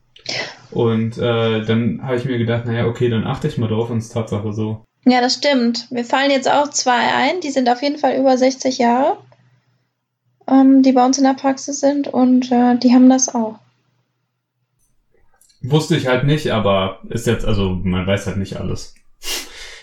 [0.72, 3.98] Und äh, dann habe ich mir gedacht, naja, okay, dann achte ich mal drauf und
[3.98, 4.84] es ist Tatsache so.
[5.04, 5.90] Ja, das stimmt.
[5.90, 9.18] Mir fallen jetzt auch zwei ein, die sind auf jeden Fall über 60 Jahre,
[10.48, 13.58] ähm, die bei uns in der Praxis sind und äh, die haben das auch.
[15.60, 18.94] Wusste ich halt nicht, aber ist jetzt, also man weiß halt nicht alles.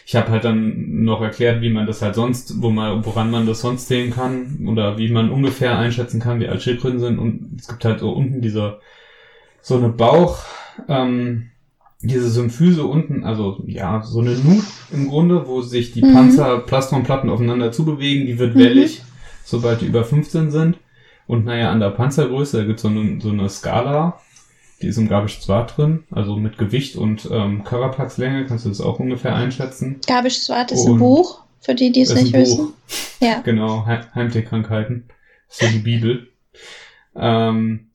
[0.06, 3.46] Ich habe halt dann noch erklärt, wie man das halt sonst, wo man, woran man
[3.46, 7.20] das sonst sehen kann oder wie man ungefähr einschätzen kann, wie alt Schildkröten sind.
[7.20, 8.80] Und es gibt halt so unten diese
[9.62, 10.40] so eine Bauch,
[10.88, 11.50] ähm,
[12.02, 16.14] diese Symphyse unten, also ja, so eine Nut im Grunde, wo sich die Mhm.
[16.14, 18.60] Panzer, Plastronplatten aufeinander zubewegen, die wird Mhm.
[18.60, 19.02] wellig,
[19.44, 20.78] sobald die über 15 sind.
[21.28, 24.20] Und naja, an der Panzergröße, da gibt's so eine, so eine Skala,
[24.82, 28.80] die ist im Garbage Zwart drin, also mit Gewicht und ähm, Carapax-Länge kannst du das
[28.82, 30.00] auch ungefähr einschätzen.
[30.08, 32.70] Gabisch Swart ist ein Und- Buch, für die, die es nicht ein wissen.
[33.20, 33.42] Ja.
[33.44, 35.04] Genau, He Heimtierkrankheiten.
[35.50, 36.30] Das ist die Bibel.
[37.16, 37.89] Ähm,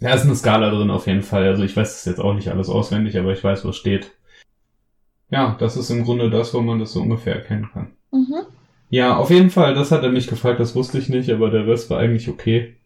[0.00, 1.46] da ist eine Skala drin auf jeden Fall.
[1.46, 4.12] Also ich weiß das jetzt auch nicht alles auswendig, aber ich weiß, was steht.
[5.30, 7.92] Ja, das ist im Grunde das, wo man das so ungefähr erkennen kann.
[8.12, 8.46] Mhm.
[8.90, 11.66] Ja, auf jeden Fall, das hat er mich gefragt, das wusste ich nicht, aber der
[11.66, 12.76] Rest war eigentlich okay.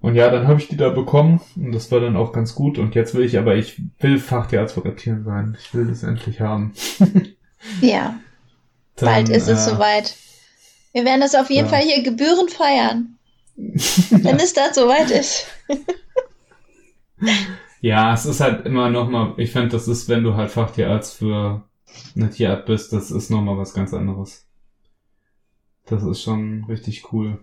[0.00, 2.78] Und ja, dann habe ich die da bekommen und das war dann auch ganz gut.
[2.78, 5.56] Und jetzt will ich aber, ich will Fachtierarzt für Reptilien sein.
[5.58, 6.72] Ich will das endlich haben.
[7.80, 8.14] Ja,
[8.94, 10.14] Dann, bald ist es äh, soweit.
[10.92, 11.72] Wir werden das auf jeden ja.
[11.72, 13.18] Fall hier gebührend feiern,
[13.56, 15.46] wenn es da soweit ist.
[17.80, 21.14] Ja, es ist halt immer noch mal, ich finde, das ist, wenn du halt Fachtierarzt
[21.14, 21.62] für
[22.14, 24.46] eine Tierart bist, das ist noch mal was ganz anderes.
[25.86, 27.38] Das ist schon richtig cool.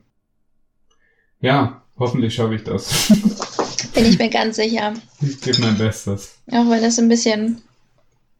[1.39, 3.09] Ja, hoffentlich schaffe ich das.
[3.93, 4.93] Bin ich mir ganz sicher.
[5.21, 6.39] ich gebe mein Bestes.
[6.51, 7.62] Auch wenn es ein bisschen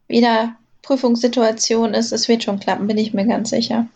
[0.08, 3.86] wieder Prüfungssituation ist, es wird schon klappen, bin ich mir ganz sicher.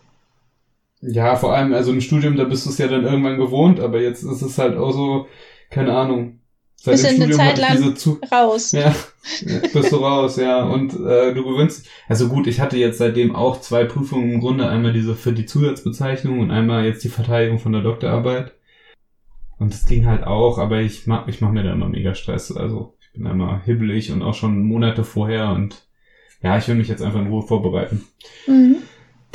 [1.01, 4.01] Ja, vor allem, also im Studium, da bist du es ja dann irgendwann gewohnt, aber
[4.01, 5.27] jetzt ist es halt auch so,
[5.71, 6.38] keine Ahnung.
[6.81, 8.71] Seit Bisschen eine Zeit lang zu Raus.
[8.71, 8.95] Ja,
[9.73, 10.63] bist du raus, ja.
[10.63, 11.87] Und äh, du gewöhnst.
[12.09, 14.69] Also gut, ich hatte jetzt seitdem auch zwei Prüfungen im Grunde.
[14.69, 18.53] Einmal diese für die Zusatzbezeichnung und einmal jetzt die Verteidigung von der Doktorarbeit.
[19.59, 22.57] Und das ging halt auch, aber ich mach, ich mach mir da immer mega Stress.
[22.57, 25.85] Also ich bin immer hibbelig und auch schon Monate vorher und
[26.43, 28.05] ja, ich will mich jetzt einfach in Ruhe vorbereiten.
[28.47, 28.77] Mhm.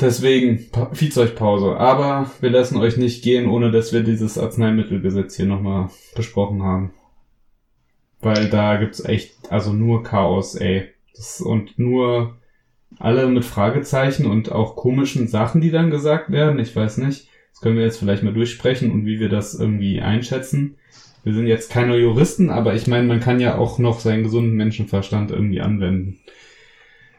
[0.00, 1.76] Deswegen Pa- Viehzeugpause.
[1.76, 6.94] Aber wir lassen euch nicht gehen, ohne dass wir dieses Arzneimittelgesetz hier nochmal besprochen haben.
[8.24, 10.88] Weil da gibt's echt, also nur Chaos, ey.
[11.14, 12.38] Das, und nur
[12.98, 16.58] alle mit Fragezeichen und auch komischen Sachen, die dann gesagt werden.
[16.58, 17.28] Ich weiß nicht.
[17.52, 20.76] Das können wir jetzt vielleicht mal durchsprechen und wie wir das irgendwie einschätzen.
[21.22, 24.54] Wir sind jetzt keine Juristen, aber ich meine, man kann ja auch noch seinen gesunden
[24.54, 26.18] Menschenverstand irgendwie anwenden.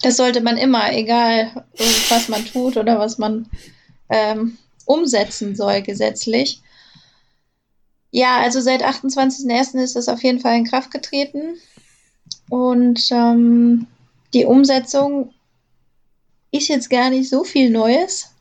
[0.02, 1.66] Das sollte man immer, egal
[2.10, 3.48] was man tut oder was man
[4.10, 6.62] ähm, umsetzen soll gesetzlich.
[8.16, 9.78] Ja, also seit 28.01.
[9.78, 11.58] ist das auf jeden Fall in Kraft getreten.
[12.50, 13.88] Und ähm,
[14.34, 15.34] die Umsetzung
[16.50, 18.32] ist jetzt gar nicht so viel Neues.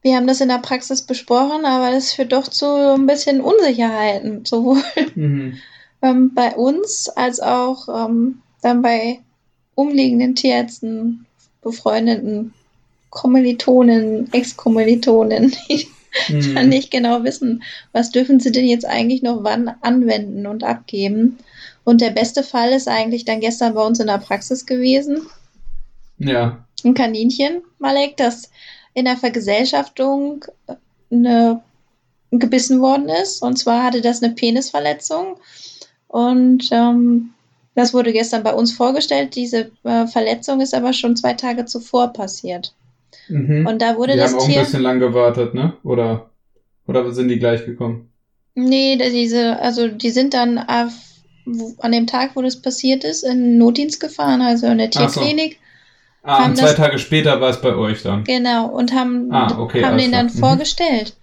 [0.00, 4.46] Wir haben das in der Praxis besprochen, aber das führt doch zu ein bisschen Unsicherheiten,
[4.46, 4.82] sowohl
[5.14, 5.58] Mhm.
[6.00, 9.20] ähm, bei uns als auch ähm, dann bei
[9.74, 11.26] umliegenden Tierärzten,
[11.60, 12.54] befreundeten
[13.10, 15.86] Kommilitonen, Ex-Kommilitonen, die
[16.28, 16.54] Mhm.
[16.54, 21.38] dann nicht genau wissen, was dürfen sie denn jetzt eigentlich noch wann anwenden und abgeben.
[21.84, 25.26] Und der beste Fall ist eigentlich dann gestern bei uns in der Praxis gewesen.
[26.18, 26.64] Ja.
[26.84, 28.50] Ein Kaninchen, Malek, das
[28.94, 30.74] in der Vergesellschaftung äh,
[31.10, 31.62] eine,
[32.30, 33.42] gebissen worden ist.
[33.42, 35.36] Und zwar hatte das eine Penisverletzung.
[36.08, 37.30] Und ähm,
[37.74, 39.34] das wurde gestern bei uns vorgestellt.
[39.34, 42.74] Diese äh, Verletzung ist aber schon zwei Tage zuvor passiert.
[43.28, 43.66] Mhm.
[43.66, 44.58] Und da wurde die das haben auch Tier.
[44.58, 45.74] ein bisschen lang gewartet, ne?
[45.84, 46.30] Oder,
[46.86, 48.10] oder sind die gleich gekommen?
[48.54, 50.92] Nee, diese, also die sind dann auf,
[51.78, 55.20] an dem Tag, wo das passiert ist, in Notdienst gefahren, also in der Ach so.
[55.20, 55.58] Tierklinik.
[56.22, 58.24] Ah, und zwei das- Tage später war es bei euch dann.
[58.24, 60.26] Genau, und haben, Ah, okay, haben den dann.
[60.26, 60.30] Mhm.
[60.30, 61.16] vorgestellt.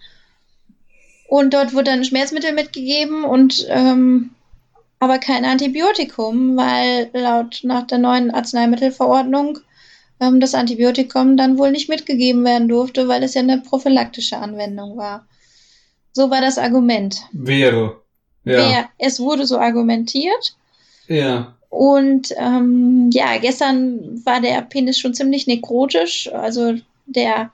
[1.29, 4.31] Und dort wurde dann Schmerzmittel mitgegeben und ähm,
[4.99, 9.59] aber kein Antibiotikum, weil laut nach der neuen Arzneimittelverordnung
[10.19, 14.97] ähm, das Antibiotikum dann wohl nicht mitgegeben werden durfte, weil es ja eine prophylaktische Anwendung
[14.97, 15.27] war.
[16.13, 17.21] So war das Argument.
[17.31, 18.01] Wäre.
[18.43, 18.57] Ja.
[18.57, 20.55] Wer, es wurde so argumentiert.
[21.07, 21.55] Ja.
[21.69, 26.75] Und ähm, ja, gestern war der Penis schon ziemlich nekrotisch, also
[27.05, 27.51] der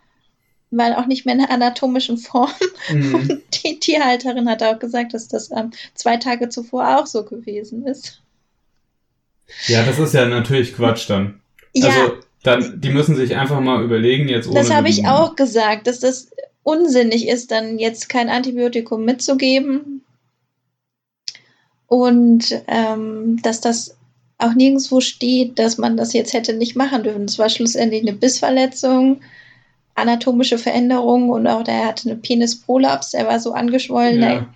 [0.71, 2.51] war auch nicht mehr in der anatomischen Form.
[2.89, 3.41] Mhm.
[3.63, 8.21] Die Tierhalterin hat auch gesagt, dass das ähm, zwei Tage zuvor auch so gewesen ist.
[9.67, 11.41] Ja, das ist ja natürlich Quatsch dann.
[11.73, 14.59] Ja, Also, dann, die müssen sich einfach mal überlegen, jetzt ohne.
[14.59, 20.01] das habe ich auch gesagt, dass das unsinnig ist, dann jetzt kein Antibiotikum mitzugeben.
[21.87, 23.95] und ähm, dass das
[24.37, 27.25] auch nirgendwo steht, dass man das jetzt hätte nicht machen dürfen.
[27.25, 29.21] Es war schlussendlich eine Bissverletzung,
[29.95, 34.27] anatomische Veränderung und auch der hatte eine Penisprolaps, er war so angeschwollen, ja.
[34.27, 34.47] der,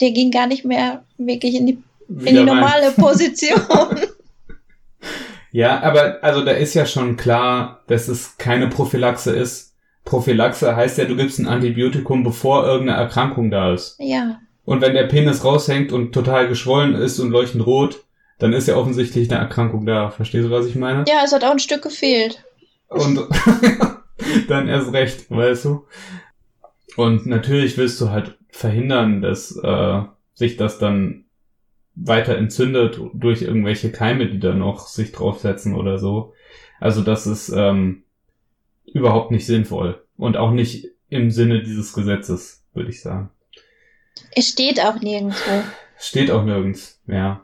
[0.00, 2.92] der, ging gar nicht mehr wirklich in die, in die normale.
[2.92, 3.60] Position.
[5.52, 9.76] ja, aber also da ist ja schon klar, dass es keine Prophylaxe ist.
[10.04, 13.96] Prophylaxe heißt ja, du gibst ein Antibiotikum, bevor irgendeine Erkrankung da ist.
[13.98, 14.40] Ja.
[14.64, 18.04] Und wenn der Penis raushängt und total geschwollen ist und leuchtend rot,
[18.38, 20.10] dann ist ja offensichtlich eine Erkrankung da.
[20.10, 21.04] Verstehst du, was ich meine?
[21.06, 22.42] Ja, es hat auch ein Stück gefehlt.
[22.88, 23.20] Und
[24.48, 25.84] dann erst recht, weißt du?
[26.96, 30.00] Und natürlich willst du halt verhindern, dass äh,
[30.34, 31.24] sich das dann
[31.94, 36.32] weiter entzündet durch irgendwelche Keime, die da noch sich draufsetzen oder so.
[36.80, 38.04] Also das ist ähm,
[38.84, 43.30] überhaupt nicht sinnvoll und auch nicht im Sinne dieses Gesetzes, würde ich sagen.
[44.34, 45.62] Es steht auch nirgendwo.
[45.98, 47.42] Steht auch nirgends, ja.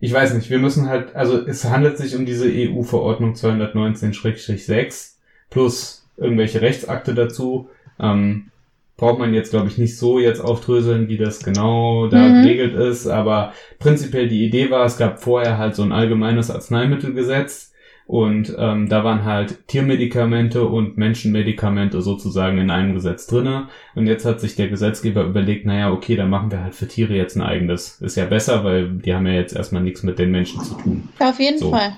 [0.00, 5.14] Ich weiß nicht, wir müssen halt, also es handelt sich um diese EU-Verordnung 219-6
[5.50, 7.68] plus irgendwelche Rechtsakte dazu.
[7.98, 8.50] Ähm,
[8.98, 12.42] braucht man jetzt, glaube ich, nicht so jetzt aufdröseln, wie das genau da mhm.
[12.42, 17.68] geregelt ist, aber prinzipiell die Idee war, es gab vorher halt so ein allgemeines Arzneimittelgesetz,
[18.08, 23.68] und ähm, da waren halt Tiermedikamente und Menschenmedikamente sozusagen in einem Gesetz drinne.
[23.94, 27.12] Und jetzt hat sich der Gesetzgeber überlegt, naja, okay, dann machen wir halt für Tiere
[27.12, 28.00] jetzt ein eigenes.
[28.00, 31.10] Ist ja besser, weil die haben ja jetzt erstmal nichts mit den Menschen zu tun.
[31.18, 31.70] Auf jeden so.
[31.70, 31.96] Fall.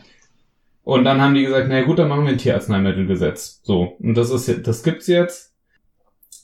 [0.83, 3.61] Und dann haben die gesagt, naja gut, dann machen wir ein Tierarzneimittelgesetz.
[3.63, 5.50] So, und das ist das gibt's jetzt.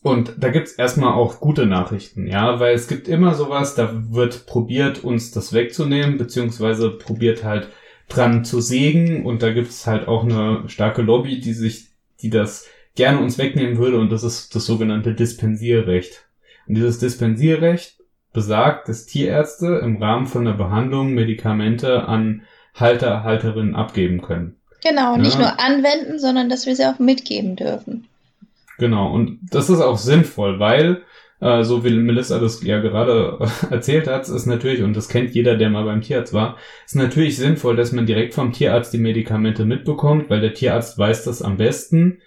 [0.06, 4.46] Und da gibt's erstmal auch gute Nachrichten, ja, weil es gibt immer sowas, da wird
[4.46, 7.70] probiert, uns das wegzunehmen, beziehungsweise probiert halt
[8.08, 11.88] dran zu sägen und da gibt es halt auch eine starke Lobby, die sich,
[12.22, 16.24] die das gerne uns wegnehmen würde und das ist das sogenannte Dispensierrecht.
[16.68, 17.96] Und dieses Dispensierrecht
[18.32, 22.42] besagt, dass Tierärzte im Rahmen von der Behandlung Medikamente an
[22.76, 24.54] Halter, Halterinnen abgeben können.
[24.84, 25.40] Genau, nicht ja.
[25.40, 28.06] nur anwenden, sondern dass wir sie auch mitgeben dürfen.
[28.78, 31.02] Genau, und das ist auch sinnvoll, weil
[31.40, 33.38] äh, so wie Melissa das ja gerade
[33.70, 37.36] erzählt hat, ist natürlich, und das kennt jeder, der mal beim Tierarzt war, ist natürlich
[37.36, 41.56] sinnvoll, dass man direkt vom Tierarzt die Medikamente mitbekommt, weil der Tierarzt weiß das am
[41.56, 42.18] besten,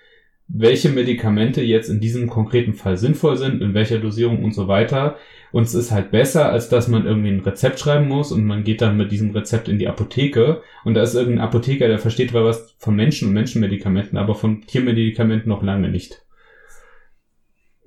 [0.47, 5.17] welche Medikamente jetzt in diesem konkreten Fall sinnvoll sind, in welcher Dosierung und so weiter.
[5.51, 8.63] Und es ist halt besser, als dass man irgendwie ein Rezept schreiben muss und man
[8.63, 12.31] geht dann mit diesem Rezept in die Apotheke und da ist irgendein Apotheker, der versteht
[12.31, 16.23] zwar was von Menschen und Menschenmedikamenten, aber von Tiermedikamenten noch lange nicht.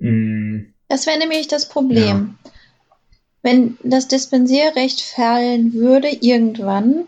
[0.03, 0.73] Mm.
[0.89, 2.37] Das wäre nämlich das Problem.
[2.43, 2.51] Ja.
[3.41, 7.07] Wenn das Dispensierrecht fallen würde irgendwann,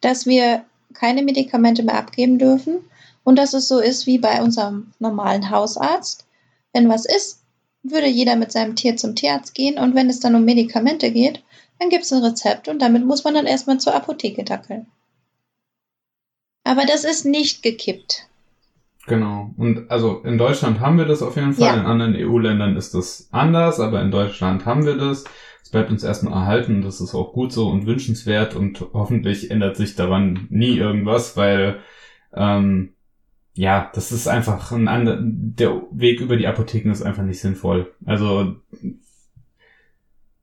[0.00, 2.80] dass wir keine Medikamente mehr abgeben dürfen
[3.24, 6.26] und dass es so ist wie bei unserem normalen Hausarzt.
[6.72, 7.40] Wenn was ist,
[7.82, 11.42] würde jeder mit seinem Tier zum Tierarzt gehen und wenn es dann um Medikamente geht,
[11.78, 14.86] dann gibt es ein Rezept und damit muss man dann erstmal zur Apotheke dackeln.
[16.64, 18.26] Aber das ist nicht gekippt.
[19.06, 19.52] Genau.
[19.56, 21.76] Und also in Deutschland haben wir das auf jeden Fall.
[21.76, 21.80] Ja.
[21.80, 25.24] In anderen EU-Ländern ist das anders, aber in Deutschland haben wir das.
[25.62, 26.82] Es bleibt uns erstmal erhalten.
[26.82, 31.80] Das ist auch gut so und wünschenswert und hoffentlich ändert sich daran nie irgendwas, weil
[32.32, 32.94] ähm,
[33.54, 37.92] ja, das ist einfach ein anderer, der Weg über die Apotheken ist einfach nicht sinnvoll.
[38.06, 38.56] Also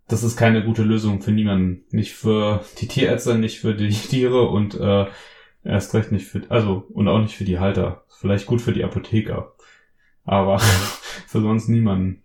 [0.07, 1.85] das ist keine gute Lösung für niemanden.
[1.91, 5.05] Nicht für die Tierärzte, nicht für die Tiere und äh,
[5.63, 8.03] erst recht nicht für, also, und auch nicht für die Halter.
[8.09, 9.53] Vielleicht gut für die Apotheker.
[10.25, 10.59] Aber
[11.27, 12.23] für sonst niemanden.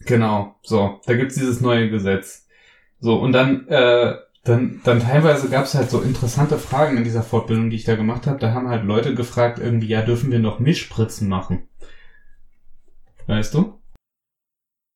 [0.00, 2.46] Genau, so, da gibt's dieses neue Gesetz.
[3.00, 7.70] So, und dann, äh, dann, dann teilweise gab's halt so interessante Fragen in dieser Fortbildung,
[7.70, 8.38] die ich da gemacht habe.
[8.38, 11.68] Da haben halt Leute gefragt, irgendwie, ja, dürfen wir noch Mischspritzen machen?
[13.26, 13.78] Weißt du?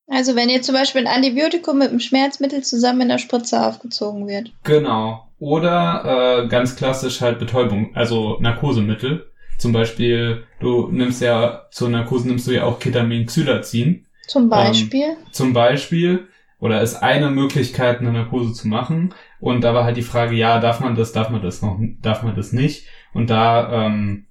[0.09, 4.27] Also wenn jetzt zum Beispiel ein Antibiotikum mit einem Schmerzmittel zusammen in der Spritze aufgezogen
[4.27, 4.53] wird.
[4.65, 5.29] Genau.
[5.43, 9.27] Oder äh, ganz klassisch halt Betäubung, also Narkosemittel.
[9.59, 14.07] Zum Beispiel, du nimmst ja, zur Narkose nimmst du ja auch Ketamin, Xylazin.
[14.29, 15.03] Zum Beispiel?
[15.03, 16.29] Ähm, zum Beispiel.
[16.61, 19.15] Oder ist eine Möglichkeit, eine Narkose zu machen.
[19.41, 22.23] Und da war halt die Frage, ja, darf man das, darf man das noch, darf
[22.23, 22.87] man das nicht?
[23.13, 24.27] Und da, ähm,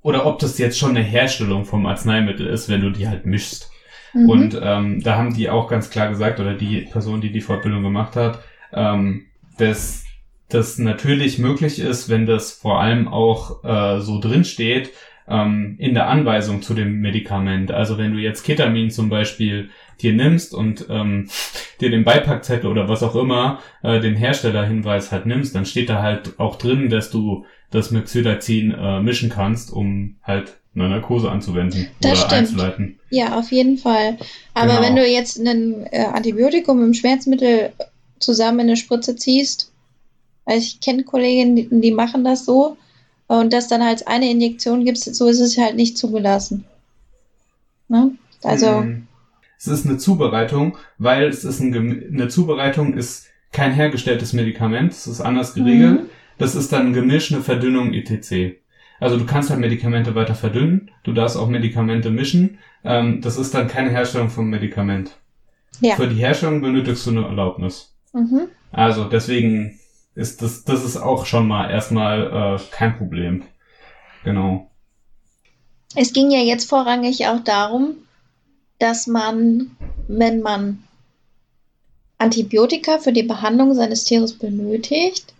[0.00, 3.70] oder ob das jetzt schon eine Herstellung vom Arzneimittel ist, wenn du die halt mischst.
[4.14, 4.30] Mhm.
[4.30, 7.82] Und ähm, da haben die auch ganz klar gesagt, oder die Person, die die Fortbildung
[7.82, 9.26] gemacht hat, ähm,
[9.58, 10.04] dass
[10.48, 14.90] das natürlich möglich ist, wenn das vor allem auch äh, so drin steht
[15.28, 17.70] ähm, in der Anweisung zu dem Medikament.
[17.70, 19.70] Also wenn du jetzt Ketamin zum Beispiel
[20.02, 21.28] dir nimmst und ähm,
[21.80, 26.02] dir den Beipackzettel oder was auch immer äh, den Herstellerhinweis halt nimmst, dann steht da
[26.02, 31.30] halt auch drin, dass du das mit Xylazin äh, mischen kannst, um halt eine Narkose
[31.30, 32.32] anzuwenden Das oder stimmt.
[32.32, 32.98] einzuleiten.
[33.10, 34.16] Ja, auf jeden Fall.
[34.54, 34.82] Aber Genau.
[34.82, 37.70] wenn du jetzt ein äh, Antibiotikum einem Schmerzmittel
[38.20, 39.72] zusammen in eine Spritze ziehst,
[40.46, 42.76] also ich kenne Kolleginnen, die, die machen das so
[43.28, 46.64] und das dann als eine Injektion gibst, so ist es halt nicht zugelassen.
[47.88, 48.12] Ne?
[48.42, 49.06] Also, Mhm.
[49.58, 54.92] Es ist eine Zubereitung, weil es ist ein, Gem- eine Zubereitung ist kein hergestelltes Medikament,
[54.92, 56.04] es ist anders geregelt.
[56.04, 56.10] Mhm.
[56.38, 58.58] Das ist dann ein Gemisch, eine Verdünnung etc.
[59.00, 62.58] Also du kannst halt Medikamente weiter verdünnen, du darfst auch Medikamente mischen.
[62.84, 65.18] Ähm, das ist dann keine Herstellung vom Medikament.
[65.82, 65.96] Ja.
[65.96, 67.89] Für die Herstellung benötigst du eine Erlaubnis.
[68.12, 68.48] Mhm.
[68.72, 69.78] Also deswegen
[70.14, 73.42] ist das, das ist auch schon mal erstmal äh, kein Problem.
[74.24, 74.70] Genau.
[75.96, 77.96] Es ging ja jetzt vorrangig auch darum,
[78.78, 79.76] dass man,
[80.08, 80.82] wenn man
[82.18, 85.32] Antibiotika für die Behandlung seines Tieres benötigt,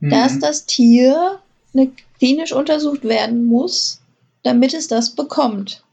[0.00, 0.40] dass Mhm.
[0.40, 1.38] das Tier
[1.72, 4.00] ne, klinisch untersucht werden muss,
[4.42, 5.84] damit es das bekommt.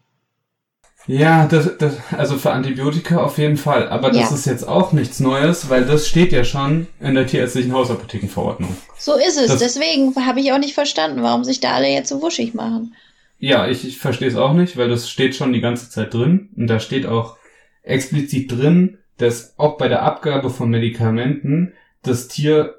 [1.08, 3.90] Ja, das, das, also für Antibiotika auf jeden Fall.
[3.90, 4.36] Aber das Ja.
[4.36, 8.76] ist jetzt auch nichts Neues, weil das steht ja schon in der tierärztlichen Hausapothekenverordnung.
[8.98, 9.48] So ist es.
[9.48, 12.94] Das- Deswegen habe ich auch nicht verstanden, warum sich da alle jetzt so wuschig machen.
[13.40, 16.50] Ja, ich, ich verstehe es auch nicht, weil das steht schon die ganze Zeit drin.
[16.56, 17.38] Und da steht auch
[17.82, 22.76] explizit drin, dass auch bei der Abgabe von Medikamenten das Tier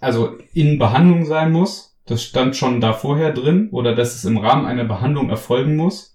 [0.00, 1.96] also in Behandlung sein muss.
[2.06, 3.70] Das stand schon da vorher drin.
[3.72, 6.11] Oder dass es im Rahmen einer Behandlung erfolgen muss.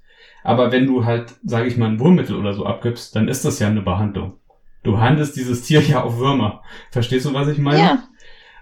[0.48, 3.60] Aber wenn du halt, sage ich mal, ein Wurmmittel oder so abgibst, dann ist das
[3.60, 4.36] ja eine Behandlung.
[4.82, 6.64] Du behandelst dieses Tier ja auf Würmer.
[6.90, 7.80] Verstehst du, was ich meine?
[7.80, 8.04] Ja,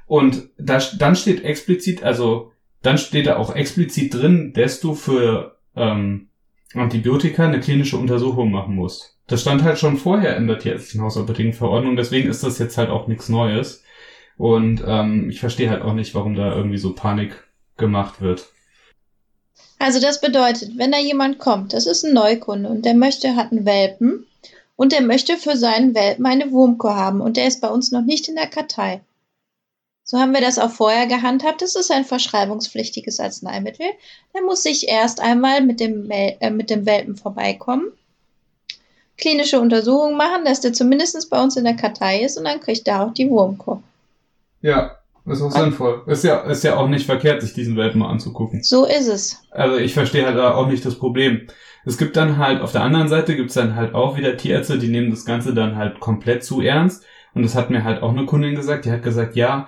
[0.08, 5.60] Und da, dann steht explizit, also dann steht da auch explizit drin, dass du für
[5.76, 6.30] ähm,
[6.74, 9.20] Antibiotika eine klinische Untersuchung machen musst.
[9.28, 13.08] Das stand halt schon vorher in der tierärztlichen Hausapothekenverordnung, deswegen ist das jetzt halt auch
[13.08, 13.84] nichts Neues.
[14.38, 17.44] Und ähm, ich verstehe halt auch nicht, warum da irgendwie so Panik
[17.78, 18.55] gemacht wird.
[19.80, 23.52] Also das bedeutet, wenn da jemand kommt, das ist ein Neukunde und der möchte, hat
[23.52, 24.26] einen Welpen
[24.76, 28.04] und der möchte für seinen Welpen eine Wurmkur haben und der ist bei uns noch
[28.04, 29.02] nicht in der Kartei.
[30.08, 31.64] So haben wir das auch vorher gehandhabt.
[31.64, 33.88] Das ist ein verschreibungspflichtiges Arzneimittel.
[34.36, 37.92] Der muss sich erst einmal mit dem, äh, mit dem Welpen vorbeikommen,
[39.18, 42.88] klinische Untersuchungen machen, dass der zumindest bei uns in der Kartei ist und dann kriegt
[42.88, 43.82] er auch die Wurmkur.
[44.62, 46.04] Ja, ist auch sinnvoll.
[46.08, 48.64] Ist ja, ist ja auch nicht verkehrt, sich diesen Welpen mal anzugucken.
[48.64, 49.44] So ist es.
[49.52, 51.48] Also ich verstehe halt auch nicht das Problem.
[51.86, 54.88] Es gibt dann halt, auf der anderen Seite gibt's dann halt auch wieder Tierärzte, die
[54.88, 57.04] nehmen das Ganze dann halt komplett zu ernst.
[57.34, 59.68] Und das hat mir halt auch eine Kundin gesagt, die hat gesagt, ja,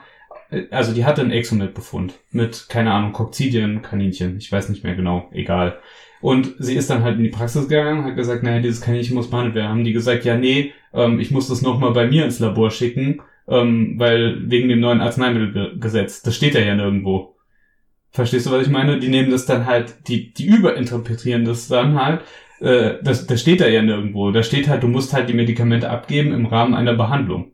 [0.71, 4.37] also die hatte einen Exomet-Befund mit, keine Ahnung, Kokzidien, Kaninchen.
[4.37, 5.79] Ich weiß nicht mehr genau, egal.
[6.21, 9.29] Und sie ist dann halt in die Praxis gegangen, hat gesagt, naja, dieses Kaninchen muss
[9.29, 9.69] behandelt werden.
[9.69, 13.21] Haben die gesagt, ja, nee, ähm, ich muss das nochmal bei mir ins Labor schicken,
[13.47, 16.21] ähm, weil wegen dem neuen Arzneimittelgesetz.
[16.21, 17.35] Das steht ja ja nirgendwo.
[18.11, 18.99] Verstehst du, was ich meine?
[18.99, 22.21] Die nehmen das dann halt, die, die überinterpretieren das dann halt.
[22.59, 24.31] Äh, das, das steht da ja nirgendwo.
[24.31, 27.51] Da steht halt, du musst halt die Medikamente abgeben im Rahmen einer Behandlung.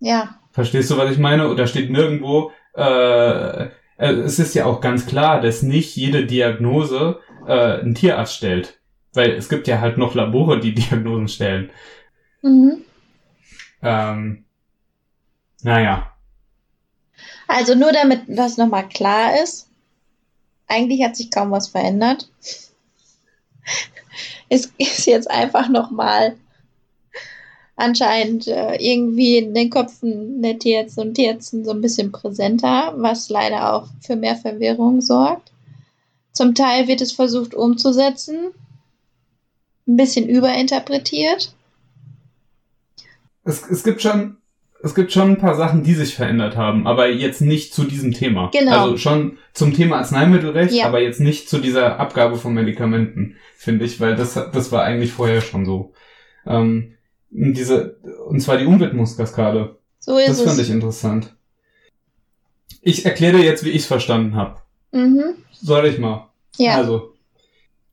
[0.00, 1.54] Ja, Verstehst du, was ich meine?
[1.54, 7.20] Da steht nirgendwo, äh, äh, es ist ja auch ganz klar, dass nicht jede Diagnose
[7.46, 8.80] äh, ein Tierarzt stellt.
[9.14, 11.70] Weil es gibt ja halt noch Labore, die Diagnosen stellen.
[12.42, 12.82] mhm.
[13.82, 14.44] Ähm,
[15.62, 16.12] naja.
[17.48, 19.68] Also nur damit das nochmal klar ist,
[20.66, 22.30] eigentlich hat sich kaum was verändert.
[24.48, 26.36] Es ist jetzt einfach nochmal
[27.80, 33.30] anscheinend äh, irgendwie in den Köpfen der Tierärzte und Tierärzten so ein bisschen präsenter, was
[33.30, 35.50] leider auch für mehr Verwirrung sorgt.
[36.32, 38.52] Zum Teil wird es versucht umzusetzen,
[39.88, 41.54] ein bisschen überinterpretiert.
[43.44, 44.36] Es, es gibt schon,
[44.82, 48.12] es gibt schon ein paar Sachen, die sich verändert haben, aber jetzt nicht zu diesem
[48.12, 48.50] Thema.
[48.52, 48.84] Genau.
[48.84, 50.86] Also schon zum Thema Arzneimittelrecht, Ja.
[50.86, 55.12] aber jetzt nicht zu dieser Abgabe von Medikamenten, finde ich, weil das, das war eigentlich
[55.12, 55.92] vorher schon so.
[56.46, 56.94] Ähm,
[57.30, 59.76] diese, und zwar die Umwidmungskaskade.
[59.98, 60.66] So ist Das fand es.
[60.68, 61.34] ich interessant.
[62.82, 64.60] Ich erkläre dir jetzt, wie ich es verstanden habe.
[64.92, 65.34] Mhm.
[65.52, 66.30] Soll ich mal?
[66.56, 66.76] Ja.
[66.76, 67.09] Also,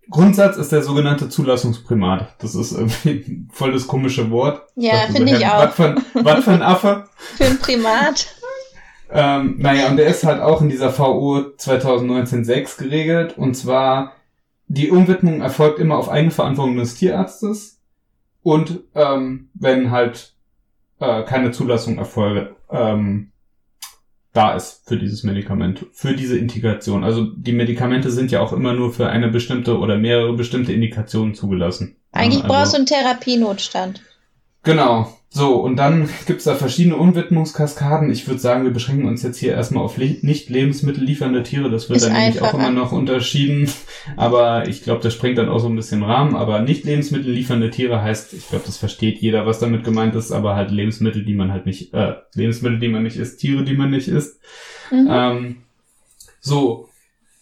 [0.09, 2.35] Grundsatz ist der sogenannte Zulassungsprimat.
[2.39, 4.61] Das ist irgendwie voll das komische Wort.
[4.75, 5.63] ja, so, finde ich auch.
[5.67, 7.03] Was für, ein- was für ein Affe?
[7.35, 8.27] Für ein Primat.
[9.09, 13.37] Ähm, naja, und der ist halt auch in dieser VO 2019-6 geregelt.
[13.37, 14.13] Und zwar,
[14.67, 17.79] die Umwidmung erfolgt immer auf Eigenverantwortung des Tierarztes.
[18.43, 20.33] Und ähm, wenn halt
[20.99, 23.31] äh, keine Zulassung erfolge, ähm,
[24.37, 27.03] da ist für dieses Medikament, für diese Integration.
[27.03, 31.33] Also die Medikamente sind ja auch immer nur für eine bestimmte oder mehrere bestimmte Indikationen
[31.33, 31.95] zugelassen.
[32.11, 34.03] Eigentlich also, brauchst du einen Therapienotstand.
[34.61, 35.16] Genau.
[35.29, 38.09] So, und dann gibt's da verschiedene Umwidmungskaskaden.
[38.09, 41.69] Ich würde sagen, wir beschränken uns jetzt hier erstmal auf le nicht lebensmittelliefernde Tiere.
[41.69, 43.69] Das wird Ist dann nämlich auch immer noch unterschieden.
[44.15, 46.35] Aber ich glaube, das sprengt dann auch so ein bisschen Rahmen.
[46.35, 50.55] Aber nicht lebensmittelliefernde Tiere heißt, ich glaube, das versteht jeder, was damit gemeint ist, aber
[50.55, 53.89] halt Lebensmittel, die man halt nicht, äh, Lebensmittel, die man nicht isst, Tiere, die man
[53.89, 54.39] nicht isst.
[54.91, 55.07] Mhm.
[55.09, 55.55] Ähm,
[56.39, 56.87] so.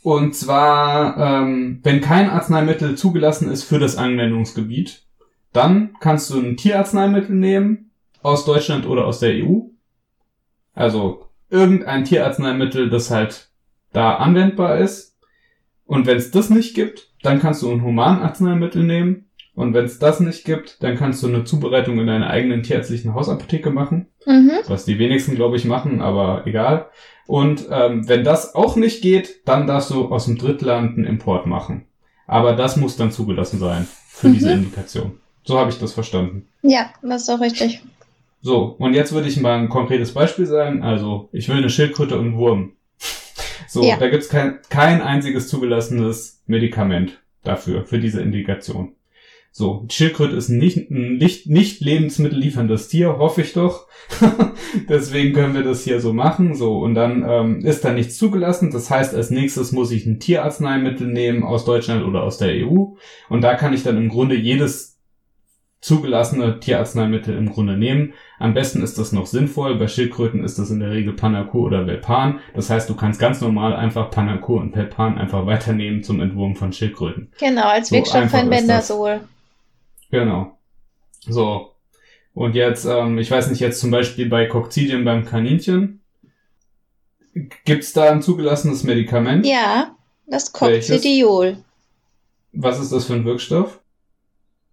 [0.02, 5.05] Und zwar, ähm, wenn kein Arzneimittel zugelassen ist für das Anwendungsgebiet,
[5.56, 7.92] dann kannst du ein Tierarzneimittel nehmen
[8.22, 9.60] aus Deutschland oder aus der EU.
[10.74, 13.50] Also irgendein Tierarzneimittel, das halt
[13.94, 15.16] da anwendbar ist.
[15.86, 19.30] Und wenn es das nicht gibt, dann kannst du ein Humanarzneimittel nehmen.
[19.54, 23.14] Und wenn es das nicht gibt, dann kannst du eine Zubereitung in deiner eigenen tierärztlichen
[23.14, 24.52] Hausapotheke machen Mhm.
[24.68, 26.88] was die wenigsten, glaube ich, machen, aber egal.
[27.28, 31.46] Und ähm, wenn das auch nicht geht, dann darfst du aus dem Drittland einen Import
[31.46, 31.86] machen.
[32.26, 34.34] Aber das muss dann zugelassen sein für Mhm.
[34.34, 35.20] diese Indikation.
[35.46, 36.48] So habe ich das verstanden.
[36.64, 37.82] Ja, das ist doch richtig.
[38.42, 40.84] So, und jetzt würde ich mal ein konkretes Beispiel sagen.
[40.84, 42.74] Also, ich will eine Schildkröte und einen Wurm.
[43.68, 43.98] So, Ja.
[43.98, 48.94] da gibt's kein, kein einziges zugelassenes Medikament dafür, für diese Indikation.
[49.52, 53.88] So, Schildkröte ist nicht, ein nicht, nicht lebensmittellieferndes Tier, hoffe ich doch.
[54.90, 56.56] Deswegen können wir das hier so machen.
[56.56, 58.72] So, und dann ähm, ist da nichts zugelassen.
[58.72, 62.96] Das heißt, als nächstes muss ich ein Tierarzneimittel nehmen aus Deutschland oder aus der EU.
[63.30, 64.95] Und da kann ich dann im Grunde jedes
[65.86, 68.14] zugelassene Tierarzneimittel im Grunde nehmen.
[68.40, 69.76] Am besten ist das noch sinnvoll.
[69.78, 72.40] Bei Schildkröten ist das in der Regel Panacur oder Velpan.
[72.56, 76.74] Das heißt, du kannst ganz normal einfach Panacur und Velpan einfach weiternehmen zum Entwurm von
[76.74, 77.32] Schildkröten.
[77.40, 78.50] Genau, als So Wirkstoff einfach ein.
[78.50, 79.22] Bendazol.
[80.10, 80.58] Genau.
[81.22, 81.72] So.
[82.34, 86.02] Und jetzt, ähm, ich weiß nicht, jetzt zum Beispiel bei Kokzidien beim Kaninchen.
[87.64, 89.46] Gibt's da ein zugelassenes Medikament?
[89.46, 90.90] Ja, das Welches?
[90.90, 91.58] Coccidiol.
[92.54, 93.80] Was ist das für ein Wirkstoff?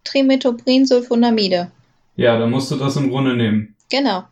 [0.03, 1.71] Trimetoprinsulfonamide.
[2.15, 3.75] Ja, dann musst du das im Grunde nehmen.
[3.89, 4.23] Genau.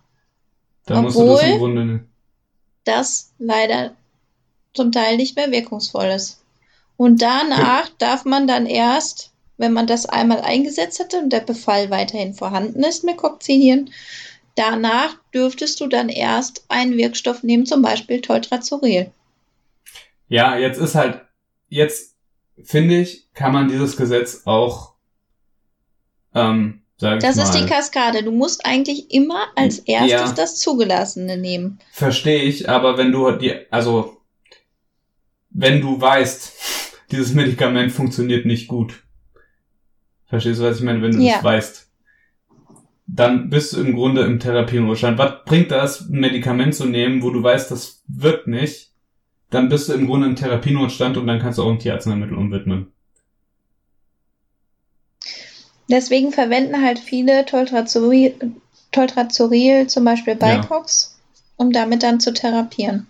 [0.86, 2.08] Dann musst du das im Obwohl- Grunde nehmen.
[2.84, 3.96] Das leider
[4.74, 6.42] zum Teil nicht mehr wirkungsvoll ist.
[6.98, 11.90] Und danach darf man dann erst, wenn man das einmal eingesetzt hatte und der Befall
[11.90, 13.92] weiterhin vorhanden ist mit Kokzinien,
[14.56, 19.12] danach dürftest du dann erst einen Wirkstoff nehmen, zum Beispiel Toltrazuril.
[20.28, 21.22] Ja, jetzt ist halt,
[21.70, 22.16] jetzt
[22.64, 24.94] finde ich, kann man dieses Gesetz auch,
[26.36, 28.24] ähm, Das ist die Kaskade.
[28.24, 30.32] Du musst eigentlich immer als erstes Ja.
[30.34, 31.80] das Zugelassene nehmen.
[31.92, 34.18] verstehe ich, aber wenn du die, also,
[35.50, 36.54] wenn du weißt,
[37.12, 39.04] dieses Medikament funktioniert nicht gut,
[40.28, 41.36] verstehst du, was ich meine, wenn du Ja.
[41.36, 41.88] das weißt,
[43.08, 45.18] dann bist du im Grunde im Therapienruhestand.
[45.18, 48.92] Was bringt das, ein Medikament zu nehmen, wo du weißt, das wirkt nicht?
[49.50, 52.94] Dann bist du im Grunde im Therapienotstand und dann kannst du auch ein Tierarzneimittel umwidmen.
[55.92, 58.34] Deswegen verwenden halt viele Toltrazuril,
[58.92, 60.68] Toltrazuril zum Beispiel bei Ja.
[61.58, 63.06] Um damit dann zu therapieren.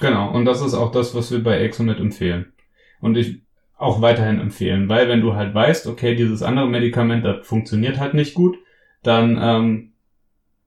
[0.00, 2.52] Genau, und das ist auch das, was wir bei Exomet empfehlen.
[3.00, 3.40] Und ich
[3.78, 8.14] auch weiterhin empfehlen, weil wenn du halt weißt, okay, dieses andere Medikament, das funktioniert halt
[8.14, 8.58] nicht gut,
[9.02, 9.92] dann ähm,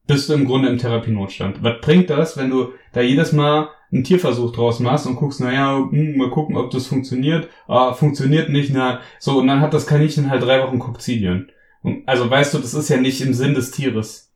[0.10, 1.62] bist du im Grunde im Therapienotstand.
[1.62, 5.78] Was bringt das, wenn du da jedes Mal einen Tierversuch draus machst und guckst, naja,
[5.78, 7.48] hm, mal gucken, ob das funktioniert.
[7.68, 11.52] Ah, funktioniert nicht, na, so, und dann hat das Kaninchen halt drei Wochen Kokzidien.
[11.84, 14.32] Und, also weißt du, das ist ja nicht im Sinn des Tieres.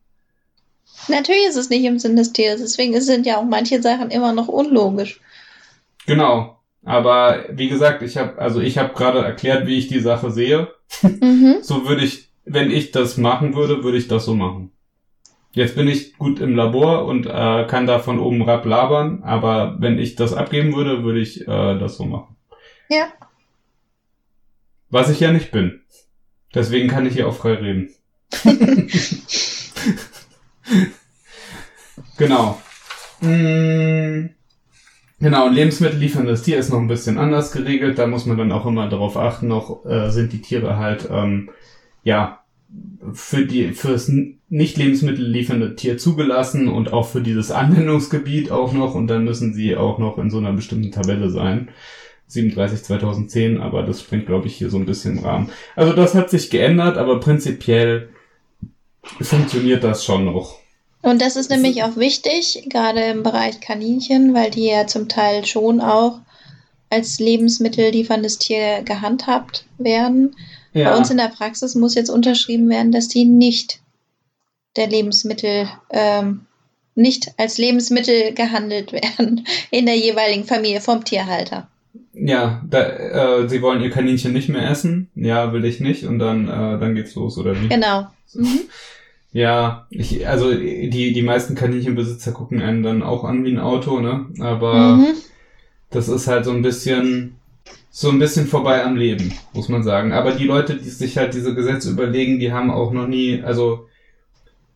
[1.08, 4.32] Natürlich ist es nicht im Sinn des Tieres, deswegen sind ja auch manche Sachen immer
[4.32, 5.20] noch unlogisch.
[6.06, 6.60] Genau.
[6.84, 10.68] Aber wie gesagt, ich habe also ich habe gerade erklärt, wie ich die Sache sehe.
[11.02, 11.56] Mhm.
[11.62, 14.70] So würde ich, wenn ich das machen würde, würde ich das so machen.
[15.54, 19.76] Jetzt bin ich gut im Labor und äh, kann da von oben rab labern, aber
[19.78, 22.36] wenn ich das abgeben würde, würde ich äh, das so machen.
[22.88, 23.06] Ja.
[24.90, 25.80] Was ich ja nicht bin.
[26.54, 27.90] Deswegen kann ich hier auch frei reden.
[32.16, 32.60] genau.
[33.20, 34.30] Mm,
[35.20, 37.98] Genau, ein Lebensmittel lieferndes Tier ist noch ein bisschen anders geregelt.
[37.98, 41.48] Da muss man dann auch immer darauf achten, noch äh, sind die Tiere halt ähm,
[42.02, 42.43] ja
[43.12, 44.10] für die fürs
[44.48, 49.54] nicht Lebensmittel liefernde Tier zugelassen und auch für dieses Anwendungsgebiet auch noch und dann müssen
[49.54, 51.68] sie auch noch in so einer bestimmten Tabelle sein.
[52.28, 55.50] 37 2010, aber das springt glaube ich hier so ein bisschen im Rahmen.
[55.76, 58.08] Also das hat sich geändert, aber prinzipiell
[59.20, 60.58] funktioniert das schon noch.
[61.02, 65.44] Und das ist nämlich auch wichtig, gerade im Bereich Kaninchen, weil die ja zum Teil
[65.44, 66.20] schon auch
[66.88, 70.34] als Lebensmittel lieferndes Tier gehandhabt werden.
[70.74, 73.80] Bei uns in der Praxis muss jetzt unterschrieben werden, dass die nicht
[74.76, 76.46] der Lebensmittel, ähm,
[76.96, 81.68] nicht als Lebensmittel gehandelt werden in der jeweiligen Familie vom Tierhalter.
[82.12, 82.82] Ja, da,
[83.42, 85.08] äh, sie wollen ihr Kaninchen nicht mehr essen.
[85.14, 86.04] Ja, will ich nicht.
[86.04, 87.68] Und dann, äh, dann geht's los, oder wie?
[87.68, 88.06] Genau.
[88.34, 88.60] Mhm.
[89.32, 93.98] Ja, ich, also die, die meisten Kaninchenbesitzer gucken einen dann auch an wie ein Auto,
[94.00, 94.26] ne?
[94.38, 95.14] Aber Mhm.
[95.90, 97.34] das ist halt so ein bisschen,
[97.96, 100.12] so ein bisschen vorbei am Leben, muss man sagen.
[100.12, 103.86] Aber die Leute, die sich halt diese Gesetze überlegen, die haben auch noch nie, also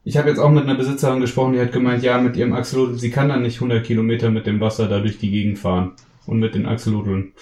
[0.05, 2.97] ich habe jetzt auch mit einer Besitzerin gesprochen, die hat gemeint, ja, mit ihrem Axolotl,
[2.97, 5.95] sie kann dann nicht 100 Kilometer mit dem Wasser da durch die Gegend fahren
[6.27, 7.33] und mit den Axolotln.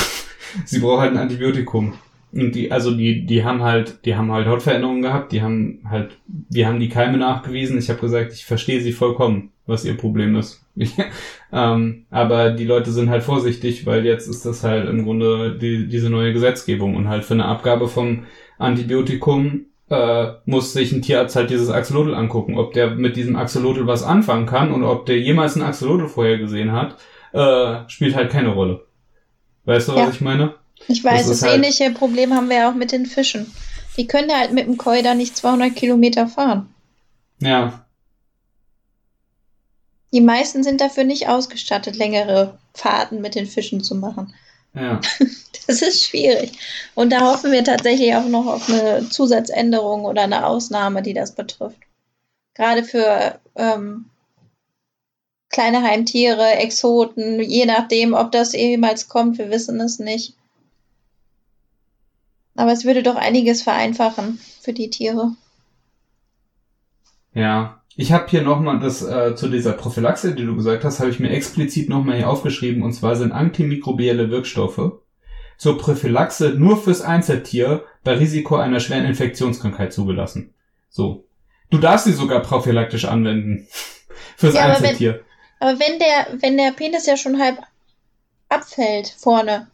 [0.66, 1.94] sie braucht halt ein Antibiotikum.
[2.30, 6.18] Und die, also die, die haben halt, die haben halt Hautveränderungen gehabt, die haben halt,
[6.26, 7.78] wir haben die Keime nachgewiesen.
[7.78, 10.63] Ich habe gesagt, ich verstehe sie vollkommen, was ihr Problem ist.
[11.52, 15.88] ähm, aber die Leute sind halt vorsichtig, weil jetzt ist das halt im Grunde die,
[15.88, 18.24] diese neue Gesetzgebung und halt für eine Abgabe vom
[18.58, 23.86] Antibiotikum äh, muss sich ein Tierarzt halt dieses Axolotl angucken, ob der mit diesem Axolotl
[23.86, 26.96] was anfangen kann und ob der jemals ein Axolotl vorher gesehen hat,
[27.32, 28.84] äh, spielt halt keine Rolle.
[29.66, 30.06] Weißt du, Ja.
[30.08, 30.54] was ich meine?
[30.88, 33.46] Ich weiß, Das das, halt- ähnliche Problem haben wir ja auch mit den Fischen.
[33.96, 36.68] Die können ja halt mit dem Koi da nicht 200 Kilometer fahren.
[37.40, 37.84] Ja,
[40.14, 44.32] Die meisten sind dafür nicht ausgestattet, längere Fahrten mit den Fischen zu machen.
[44.74, 45.00] ja.
[45.66, 46.52] Das ist schwierig.
[46.94, 51.34] Und da hoffen wir tatsächlich auch noch auf eine Zusatzänderung oder eine Ausnahme, die das
[51.34, 51.78] betrifft.
[52.52, 54.10] Gerade für ähm,
[55.48, 60.34] kleine Heimtiere, Exoten, je nachdem, ob das jemals kommt, wir wissen es nicht.
[62.56, 65.34] Aber es würde doch einiges vereinfachen für die Tiere.
[67.32, 71.10] Ja, ich habe hier nochmal das äh, zu dieser Prophylaxe, die du gesagt hast, habe
[71.10, 72.82] ich mir explizit nochmal hier aufgeschrieben.
[72.82, 74.92] Und zwar sind antimikrobielle Wirkstoffe
[75.56, 80.52] zur Prophylaxe nur fürs Einzeltier bei Risiko einer schweren Infektionskrankheit zugelassen.
[80.90, 81.24] So.
[81.70, 83.66] Du darfst sie sogar prophylaktisch anwenden.
[84.36, 85.20] fürs Ja, aber wenn- Einzeltier.
[85.60, 87.58] Aber wenn der, wenn der Penis ja schon halb
[88.48, 89.68] abfällt vorne,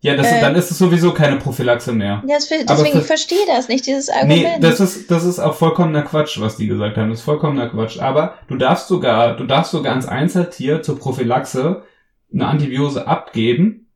[0.00, 2.22] Ja, das, äh, dann ist es sowieso keine Prophylaxe mehr.
[2.26, 4.62] ja, das, deswegen für- ich verstehe das nicht, dieses Nee, Argument.
[4.64, 7.10] das ist, das ist auch vollkommener Quatsch, was die gesagt haben.
[7.10, 7.98] Das ist vollkommener Quatsch.
[8.00, 11.82] Aber du darfst sogar, du darfst sogar ans Einzeltier zur Prophylaxe
[12.32, 13.86] eine Antibiose abgeben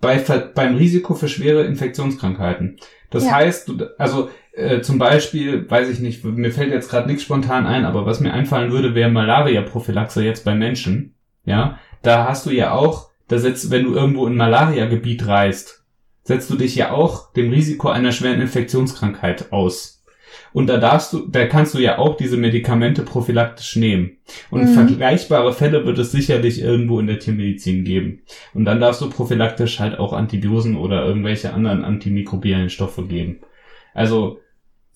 [0.00, 0.18] bei,
[0.54, 2.76] beim Risiko für schwere Infektionskrankheiten.
[3.10, 3.32] Das Ja.
[3.36, 7.66] heißt, du, also äh, zum Beispiel, weiß ich nicht, mir fällt jetzt gerade nichts spontan
[7.66, 11.14] ein, aber was mir einfallen würde, wäre Malaria-Prophylaxe jetzt bei Menschen.
[11.44, 15.84] Ja, da hast du ja auch, da setzt, wenn du irgendwo in Malaria-Gebiet reist,
[16.22, 20.04] setzt du dich ja auch dem Risiko einer schweren Infektionskrankheit aus.
[20.52, 24.16] Und da darfst du, da kannst du ja auch diese Medikamente prophylaktisch nehmen.
[24.50, 24.68] Und Mhm.
[24.68, 28.22] vergleichbare Fälle wird es sicherlich irgendwo in der Tiermedizin geben.
[28.54, 33.40] Und dann darfst du prophylaktisch halt auch Antibiosen oder irgendwelche anderen antimikrobiellen Stoffe geben.
[33.92, 34.40] Also,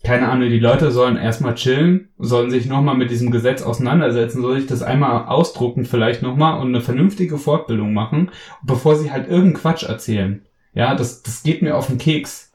[0.02, 4.58] keine Ahnung, die Leute sollen erstmal chillen, sollen sich nochmal mit diesem Gesetz auseinandersetzen, soll
[4.58, 8.30] sich das einmal ausdrucken vielleicht nochmal und eine vernünftige Fortbildung machen,
[8.62, 10.42] bevor sie halt irgendeinen Quatsch erzählen.
[10.72, 12.52] Ja, das, das geht mir auf den Keks.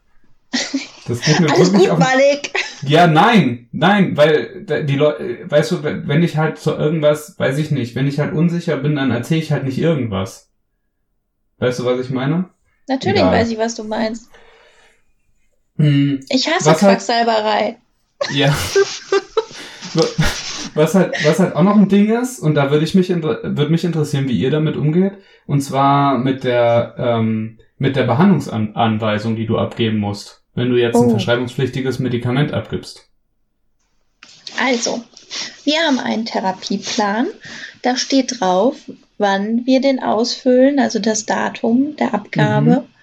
[1.08, 2.52] Das geht mir Alles wirklich gut, auf den Malik.
[2.82, 7.58] ja, nein, nein, weil die Leute, weißt du, wenn wenn ich halt zu irgendwas, weiß
[7.60, 10.50] ich nicht, wenn ich halt unsicher bin, dann erzähle ich halt nicht irgendwas.
[11.60, 12.50] Weißt du, was ich meine?
[12.88, 13.34] Natürlich Egal.
[13.34, 14.30] weiß ich, was du meinst.
[15.78, 17.78] Hm, Ich hasse Was halt- Quacksalberei.
[18.34, 18.56] ja.
[20.74, 23.70] was halt, was halt auch noch ein Ding ist, und da würde ich mich, würde
[23.70, 25.14] mich interessieren, wie ihr damit umgeht,
[25.48, 30.96] und zwar mit der, ähm, mit der Behandlungsanweisung, die du abgeben musst, wenn du jetzt
[30.96, 31.10] ein Oh.
[31.12, 33.08] verschreibungspflichtiges Medikament abgibst.
[34.62, 35.04] Also,
[35.66, 37.28] wir haben einen Therapieplan.
[37.82, 38.78] Da steht drauf,
[39.18, 42.82] wann wir den ausfüllen, also das Datum der Abgabe.
[42.82, 42.95] Mhm.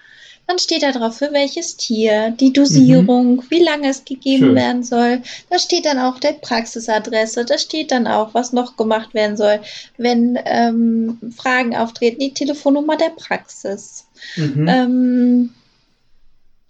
[0.45, 4.55] Dann steht da drauf, für welches Tier, die Dosierung, wie lange es gegeben Schön.
[4.55, 5.21] werden soll.
[5.49, 7.45] Da steht dann auch der Praxisadresse.
[7.45, 9.61] Da steht dann auch, was noch gemacht werden soll.
[9.97, 14.05] Wenn ähm, Fragen auftreten, die Telefonnummer der Praxis.
[14.35, 14.67] Mhm.
[14.67, 15.53] Ähm,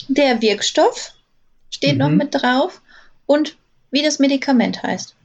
[0.08, 1.14] der Wirkstoff
[1.72, 2.18] steht noch Mhm.
[2.18, 2.82] mit drauf
[3.26, 3.58] und
[3.90, 5.16] wie das Medikament heißt.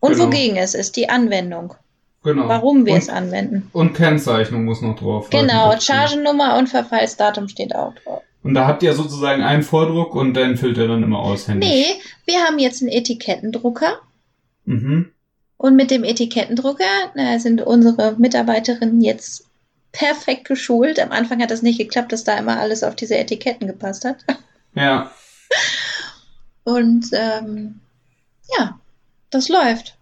[0.00, 0.24] Und Genau.
[0.26, 1.74] wogegen es ist, die Anwendung,
[2.24, 2.48] genau.
[2.48, 3.70] warum wir und, es anwenden.
[3.72, 5.30] Und Kennzeichnung muss noch drauf.
[5.30, 5.74] Genau.
[5.78, 8.22] Chargennummer und Verfallsdatum steht auch drauf.
[8.42, 11.70] Und da habt ihr sozusagen einen Vordruck und dann füllt ihr dann immer aus, händisch.
[11.70, 11.86] Nee,
[12.26, 14.00] wir haben jetzt einen Etikettendrucker
[14.66, 15.12] Mhm.
[15.56, 19.46] und mit dem Etikettendrucker na, sind unsere Mitarbeiterinnen jetzt
[19.92, 20.98] perfekt geschult.
[20.98, 24.16] Am Anfang hat das nicht geklappt, dass da immer alles auf diese Etiketten gepasst hat.
[24.76, 25.12] Ja,
[26.64, 27.80] Und ähm,
[28.58, 28.78] ja,
[29.30, 29.96] das läuft.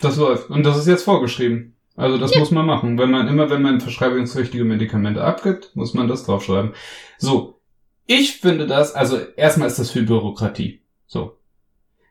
[0.00, 0.50] Das läuft.
[0.50, 1.74] Und das ist jetzt vorgeschrieben.
[1.96, 2.98] Also das muss man machen.
[2.98, 6.72] Wenn man immer, wenn man verschreibungspflichtige Medikamente abgibt, muss man das draufschreiben.
[7.18, 7.60] So.
[8.06, 10.80] Ich finde das, also erstmal ist das viel Bürokratie.
[11.06, 11.36] So.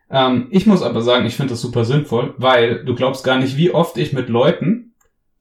[0.10, 3.58] Ähm, ich muss aber sagen, ich finde das super sinnvoll, weil du glaubst gar nicht,
[3.58, 4.94] wie oft ich mit Leuten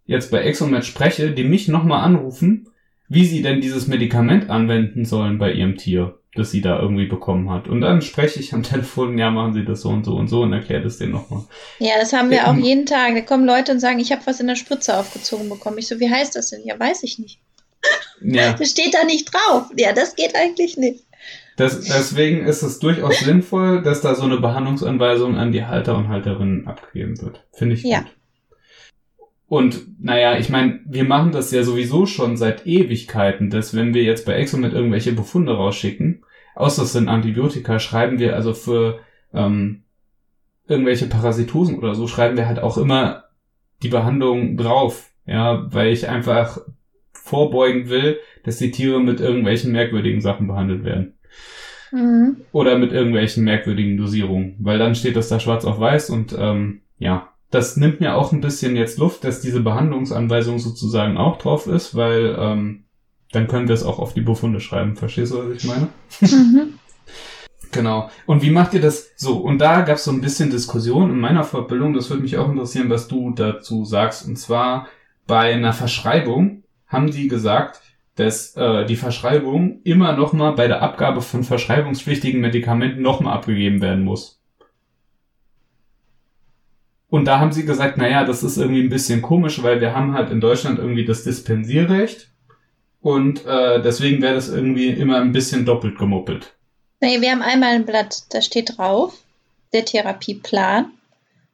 [0.05, 2.68] jetzt bei Exomet spreche, die mich nochmal anrufen,
[3.09, 6.17] wie sie denn dieses Medikament anwenden sollen bei ihrem Tier.
[6.39, 7.68] Das sie da irgendwie bekommen hat.
[7.68, 10.43] Und dann spreche ich am Telefon, ja, machen Sie das so und so und so
[10.43, 11.43] und erkläre das denen nochmal.
[11.78, 13.14] Ja, das haben wir auch jeden Tag.
[13.14, 15.78] Da kommen Leute und sagen, ich habe was in der Spritze aufgezogen bekommen.
[15.78, 16.64] Ich so, wie heißt das denn?
[16.64, 17.41] Ja, weiß ich nicht.
[18.20, 18.53] Ja.
[18.53, 19.70] Das steht da nicht drauf.
[19.76, 21.05] Ja, das geht eigentlich nicht.
[21.57, 26.09] Das, deswegen ist es durchaus sinnvoll, dass da so eine Behandlungsanweisung an die Halter und
[26.09, 27.45] Halterinnen abgegeben wird.
[27.53, 28.01] Finde ich ja.
[28.01, 28.09] gut.
[29.49, 34.03] Und naja, ich meine, wir machen das ja sowieso schon seit Ewigkeiten, dass wenn wir
[34.03, 36.22] jetzt bei Exomet irgendwelche Befunde rausschicken,
[36.59, 39.00] außer es sind Antibiotika, schreiben wir also für
[39.32, 39.84] ähm,
[40.66, 43.24] irgendwelche Parasitosen oder so, schreiben wir halt auch immer
[43.82, 45.11] die Behandlung drauf.
[45.26, 46.59] Ja, weil ich einfach
[47.12, 51.18] vorbeugen will, dass die Tiere mit irgendwelchen merkwürdigen Sachen behandelt werden.
[51.92, 52.38] Mhm.
[52.52, 54.56] Oder mit irgendwelchen merkwürdigen Dosierungen.
[54.59, 58.32] Weil dann steht das da schwarz auf weiß und ähm, ja, das nimmt mir auch
[58.32, 62.84] ein bisschen jetzt Luft, dass diese Behandlungsanweisung sozusagen auch drauf ist, weil ähm,
[63.33, 64.97] dann können wir es auch auf die Befunde schreiben.
[64.97, 65.89] Verstehst du, was ich meine?
[66.20, 66.74] Mhm.
[67.72, 68.11] genau.
[68.26, 69.39] Und wie macht ihr das so?
[69.39, 71.95] Und da gab es so ein bisschen Diskussion in meiner Fortbildung.
[71.95, 74.26] Das würde mich auch interessieren, was du dazu sagst.
[74.26, 74.89] Und zwar
[75.26, 77.83] bei einer Verschreibung haben die gesagt,
[78.14, 84.05] dass äh, die Verschreibung immer nochmal bei der Abgabe von verschreibungspflichtigen Medikamenten nochmal abgegeben werden
[84.05, 84.41] muss.
[87.11, 90.14] Und da haben sie gesagt, naja, das ist irgendwie ein bisschen komisch, weil wir haben
[90.14, 92.31] halt in Deutschland irgendwie das Dispensierrecht.
[93.01, 96.55] Und äh, deswegen wäre das irgendwie immer ein bisschen doppelt gemuppelt.
[97.01, 99.14] Nee, wir haben einmal ein Blatt, da steht drauf,
[99.72, 100.90] der Therapieplan.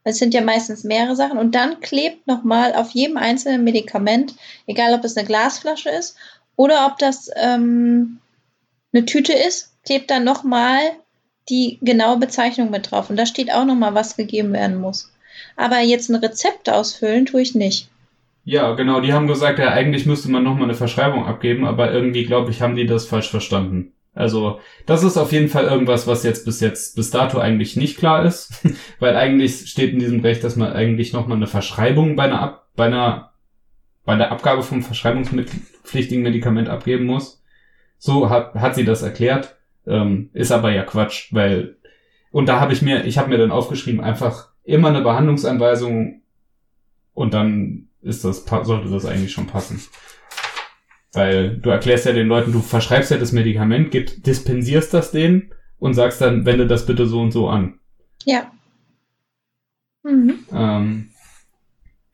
[0.05, 1.39] Es sind ja meistens mehrere Sachen.
[1.39, 4.35] Und dann klebt nochmal auf jedem einzelnen Medikament,
[4.67, 6.17] egal ob es eine Glasflasche ist
[6.57, 8.21] oder ob das ähm,
[8.93, 10.81] eine Tüte ist, klebt dann nochmal
[11.49, 13.11] die genaue Bezeichnung mit drauf.
[13.11, 15.11] Und da steht auch nochmal, was gegeben werden muss.
[15.57, 17.89] Aber jetzt ein Rezept ausfüllen tue ich nicht.
[18.45, 19.01] Ja, genau.
[19.01, 22.61] Die haben gesagt, ja, eigentlich müsste man nochmal eine Verschreibung abgeben, aber irgendwie, glaube ich,
[22.61, 23.93] haben die das falsch verstanden.
[24.15, 27.99] Also, das ist auf jeden Fall irgendwas, was jetzt bis jetzt, bis dato eigentlich nicht
[27.99, 28.53] klar ist,
[29.01, 32.69] weil eigentlich steht in diesem Recht, dass man eigentlich nochmal eine Verschreibung bei einer, Ab
[32.77, 33.33] bei einer,
[34.05, 37.43] bei der Abgabe vom verschreibungspflichtigen Medikament abgeben muss.
[37.99, 41.77] So hat, hat sie das erklärt, ähm, ist aber ja Quatsch, weil,
[42.31, 46.23] und da habe ich mir, ich habe mir dann aufgeschrieben, einfach immer eine Behandlungsanweisung
[47.15, 49.81] und dann ist das, sollte das eigentlich schon passen.
[51.13, 55.55] Weil du erklärst ja den Leuten, du verschreibst ja das Medikament, gibt, dispensierst das denen
[55.79, 57.79] und sagst dann, wende das bitte so und so an.
[58.25, 58.51] Ja.
[60.03, 60.39] Mhm.
[60.53, 61.11] Ähm,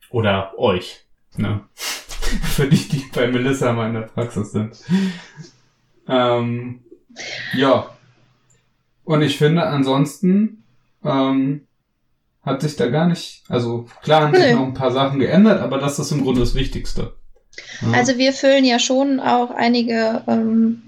[0.09, 1.05] oder euch.
[1.35, 1.61] Ne?
[1.75, 4.77] Für die, die bei Melissa mal in der Praxis sind.
[6.07, 6.83] Ähm,
[7.53, 7.89] ja.
[9.03, 10.63] Und ich finde ansonsten,
[11.03, 11.67] ähm,
[12.43, 15.77] hat sich da gar nicht, also klar haben sich noch ein paar Sachen geändert, aber
[15.77, 17.13] das ist im Grunde das Wichtigste.
[17.81, 17.91] Ja.
[17.91, 20.81] Also wir füllen ja schon auch einige, ähm,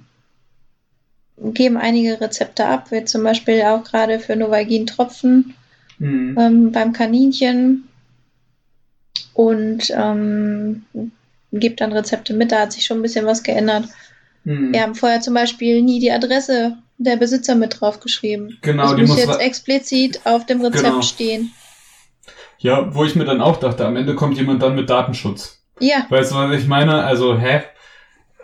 [1.37, 5.53] geben einige Rezepte ab, wie zum Beispiel auch gerade für Novagin Tropfen
[5.99, 6.37] mhm.
[6.39, 7.87] ähm, beim Kaninchen
[9.33, 10.85] und ähm,
[11.51, 13.87] gibt dann Rezepte mit, da hat sich schon ein bisschen was geändert.
[14.43, 14.73] Mhm.
[14.73, 18.57] Wir haben vorher zum Beispiel nie die Adresse der Besitzer mit draufgeschrieben.
[18.61, 21.01] Genau, das die muss, muss jetzt explizit auf dem Rezept genau.
[21.01, 21.51] stehen.
[22.57, 25.61] Ja, wo ich mir dann auch dachte, am Ende kommt jemand dann mit Datenschutz.
[25.79, 26.05] Ja.
[26.09, 27.03] Weißt du, was ich meine?
[27.03, 27.63] Also, hä?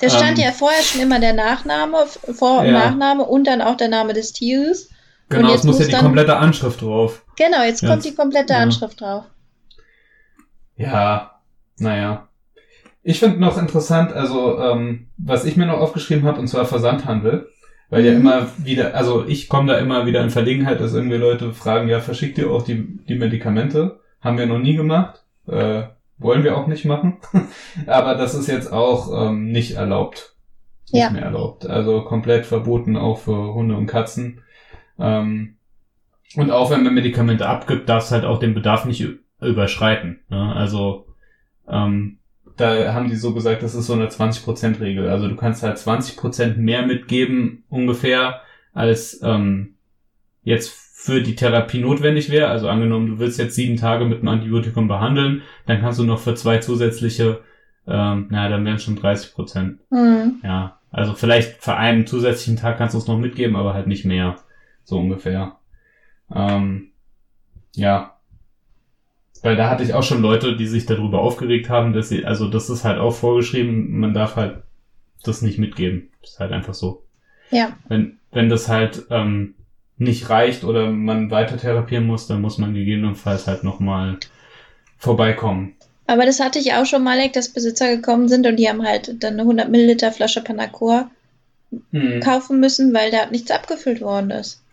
[0.02, 2.72] Da stand ähm, ja vorher schon immer der Nachname, Vor- und ja.
[2.72, 4.90] Nachname und dann auch der Name des Tieres.
[5.30, 7.24] Genau, es muss ja die dann, komplette Anschrift drauf.
[7.36, 8.60] Genau, jetzt, jetzt kommt die komplette ja.
[8.60, 9.26] Anschrift drauf.
[10.76, 11.40] Ja,
[11.78, 12.28] naja.
[13.04, 17.50] Ich finde noch interessant, also ähm, was ich mir noch aufgeschrieben habe, und zwar Versandhandel.
[17.90, 21.54] Weil ja immer wieder, also ich komme da immer wieder in Verlegenheit, dass irgendwie Leute
[21.54, 24.00] fragen, ja, verschickt ihr auch die, die Medikamente?
[24.22, 25.24] Haben wir noch nie gemacht.
[25.48, 25.84] Äh,
[26.20, 27.18] wollen wir auch nicht machen.
[27.88, 30.36] Aber das ist jetzt auch ähm, nicht erlaubt.
[30.92, 31.10] Nicht ja.
[31.10, 31.66] mehr erlaubt.
[31.66, 34.42] Also komplett verboten auch für Hunde und Katzen.
[35.00, 35.56] Ähm,
[36.36, 39.08] und auch wenn man Medikamente abgibt, darf es halt auch den Bedarf nicht
[39.42, 40.20] überschreiten.
[40.30, 40.54] Ne?
[40.56, 41.08] Also
[41.68, 42.20] ähm,
[42.60, 45.10] da haben die so gesagt, das ist so eine 20%-Regel.
[45.10, 48.42] Also du kannst halt 20% mehr mitgeben ungefähr,
[48.74, 49.76] als ähm,
[50.44, 52.50] jetzt für die Therapie notwendig wäre.
[52.50, 56.20] Also angenommen, du willst jetzt sieben Tage mit einem Antibiotikum behandeln, dann kannst du noch
[56.20, 57.42] für zwei zusätzliche,
[57.88, 59.80] ähm, naja, dann wären schon 30 Prozent.
[59.90, 60.42] Mhm.
[60.44, 64.06] Ja, also vielleicht für einen zusätzlichen Tag kannst du es noch mitgeben, aber halt nicht
[64.06, 64.36] mehr.
[64.84, 65.58] So ungefähr.
[66.34, 66.92] Ähm,
[67.76, 68.19] ja,
[69.42, 72.50] weil da hatte ich auch schon Leute, die sich darüber aufgeregt haben, dass sie, also
[72.50, 74.64] das ist halt auch vorgeschrieben, man darf halt
[75.24, 76.10] das nicht mitgeben.
[76.22, 77.04] Das ist halt einfach so.
[77.52, 77.78] Ja.
[77.88, 79.56] Wenn, wenn das halt ähm,
[79.98, 84.18] nicht reicht oder man weiter therapieren muss, dann muss man gegebenenfalls halt nochmal
[84.98, 85.76] vorbeikommen.
[86.08, 89.24] Aber das hatte ich auch schon mal, dass Besitzer gekommen sind und die haben halt
[89.24, 91.12] dann eine 100 Milliliter Flasche Panacor
[91.92, 92.20] hm.
[92.22, 94.64] kaufen müssen, weil da nichts abgefüllt worden ist.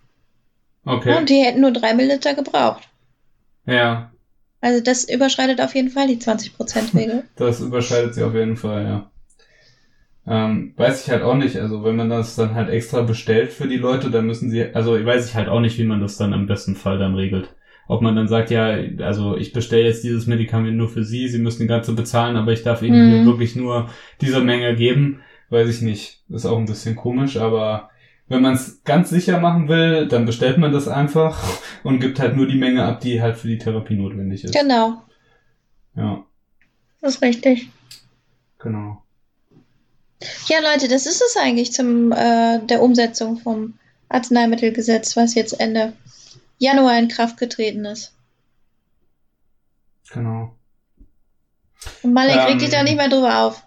[0.85, 1.17] Okay.
[1.17, 2.89] Und die hätten nur drei Milliliter gebraucht.
[3.67, 4.11] Ja.
[4.61, 7.25] Also das überschreitet auf jeden Fall die 20%-Regel.
[7.37, 9.11] das überschreitet sie auf jeden Fall, ja.
[10.29, 11.57] Ähm, weiß ich halt auch nicht.
[11.57, 14.93] Also wenn man das dann halt extra bestellt für die Leute, dann müssen sie, also
[14.93, 17.55] weiß ich halt auch nicht, wie man das dann im besten Fall dann regelt.
[17.89, 21.39] Ob man dann sagt, ja, also ich bestelle jetzt dieses Medikament nur für Sie, Sie
[21.39, 23.27] müssen die ganze bezahlen, aber ich darf Ihnen mhm.
[23.27, 23.89] wirklich nur
[24.21, 26.25] diese Menge geben, weiß ich nicht.
[26.29, 27.91] Ist auch ein bisschen komisch, aber
[28.29, 31.43] wenn man es ganz sicher machen will, dann bestellt man das einfach
[31.83, 34.55] und gibt halt nur die Menge ab, die halt für die Therapie notwendig ist.
[34.55, 35.03] Genau.
[35.95, 36.24] Ja.
[37.01, 37.68] Das ist richtig.
[38.59, 39.03] Genau.
[40.49, 43.74] Ja, Leute, das ist es eigentlich zum äh, der Umsetzung vom
[44.09, 45.93] Arzneimittelgesetz, was jetzt Ende
[46.59, 48.12] Januar in Kraft getreten ist.
[50.12, 50.57] Genau.
[52.03, 53.62] Und Malek ähm, regt dich da nicht mehr drüber auf.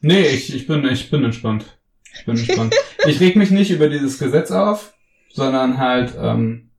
[0.00, 1.66] Nee, ich, ich, bin, ich bin entspannt.
[2.14, 2.74] Ich bin entspannt.
[3.06, 4.94] ich reg mich nicht über dieses Gesetz auf,
[5.32, 6.70] sondern halt ähm,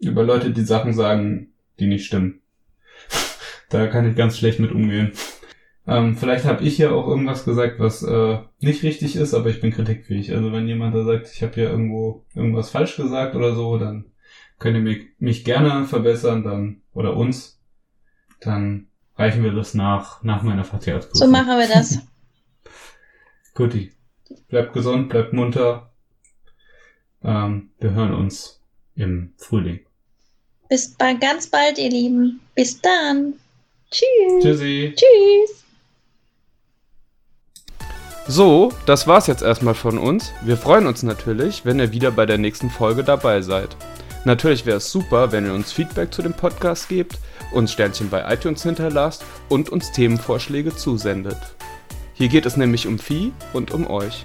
[0.00, 2.40] über Leute, die Sachen sagen, die nicht stimmen.
[3.70, 5.12] da kann ich ganz schlecht mit umgehen.
[5.86, 9.60] Ähm, vielleicht habe ich ja auch irgendwas gesagt, was äh, nicht richtig ist, aber ich
[9.60, 10.32] bin kritikfähig.
[10.32, 14.06] Also wenn jemand da sagt, ich habe hier irgendwo irgendwas falsch gesagt oder so, dann
[14.58, 17.60] könnt ihr mich, mich gerne verbessern, dann oder uns,
[18.40, 21.18] dann reichen wir das nach nach meiner Verkehrsprüfung.
[21.18, 21.98] So machen wir das.
[23.54, 23.93] Guti.
[24.48, 25.92] Bleibt gesund, bleibt munter.
[27.22, 28.60] Ähm, wir hören uns
[28.94, 29.80] im Frühling.
[30.68, 32.40] Bis bald, ganz bald, ihr Lieben.
[32.54, 33.34] Bis dann.
[33.90, 34.42] Tschüss.
[34.42, 34.94] Tschüssi.
[34.96, 35.64] Tschüss.
[38.26, 40.32] So, das war's jetzt erstmal von uns.
[40.42, 43.76] Wir freuen uns natürlich, wenn ihr wieder bei der nächsten Folge dabei seid.
[44.24, 47.18] Natürlich wäre es super, wenn ihr uns Feedback zu dem Podcast gebt,
[47.52, 51.36] uns Sternchen bei iTunes hinterlasst und uns Themenvorschläge zusendet.
[52.16, 54.24] Hier geht es nämlich um Vieh und um euch.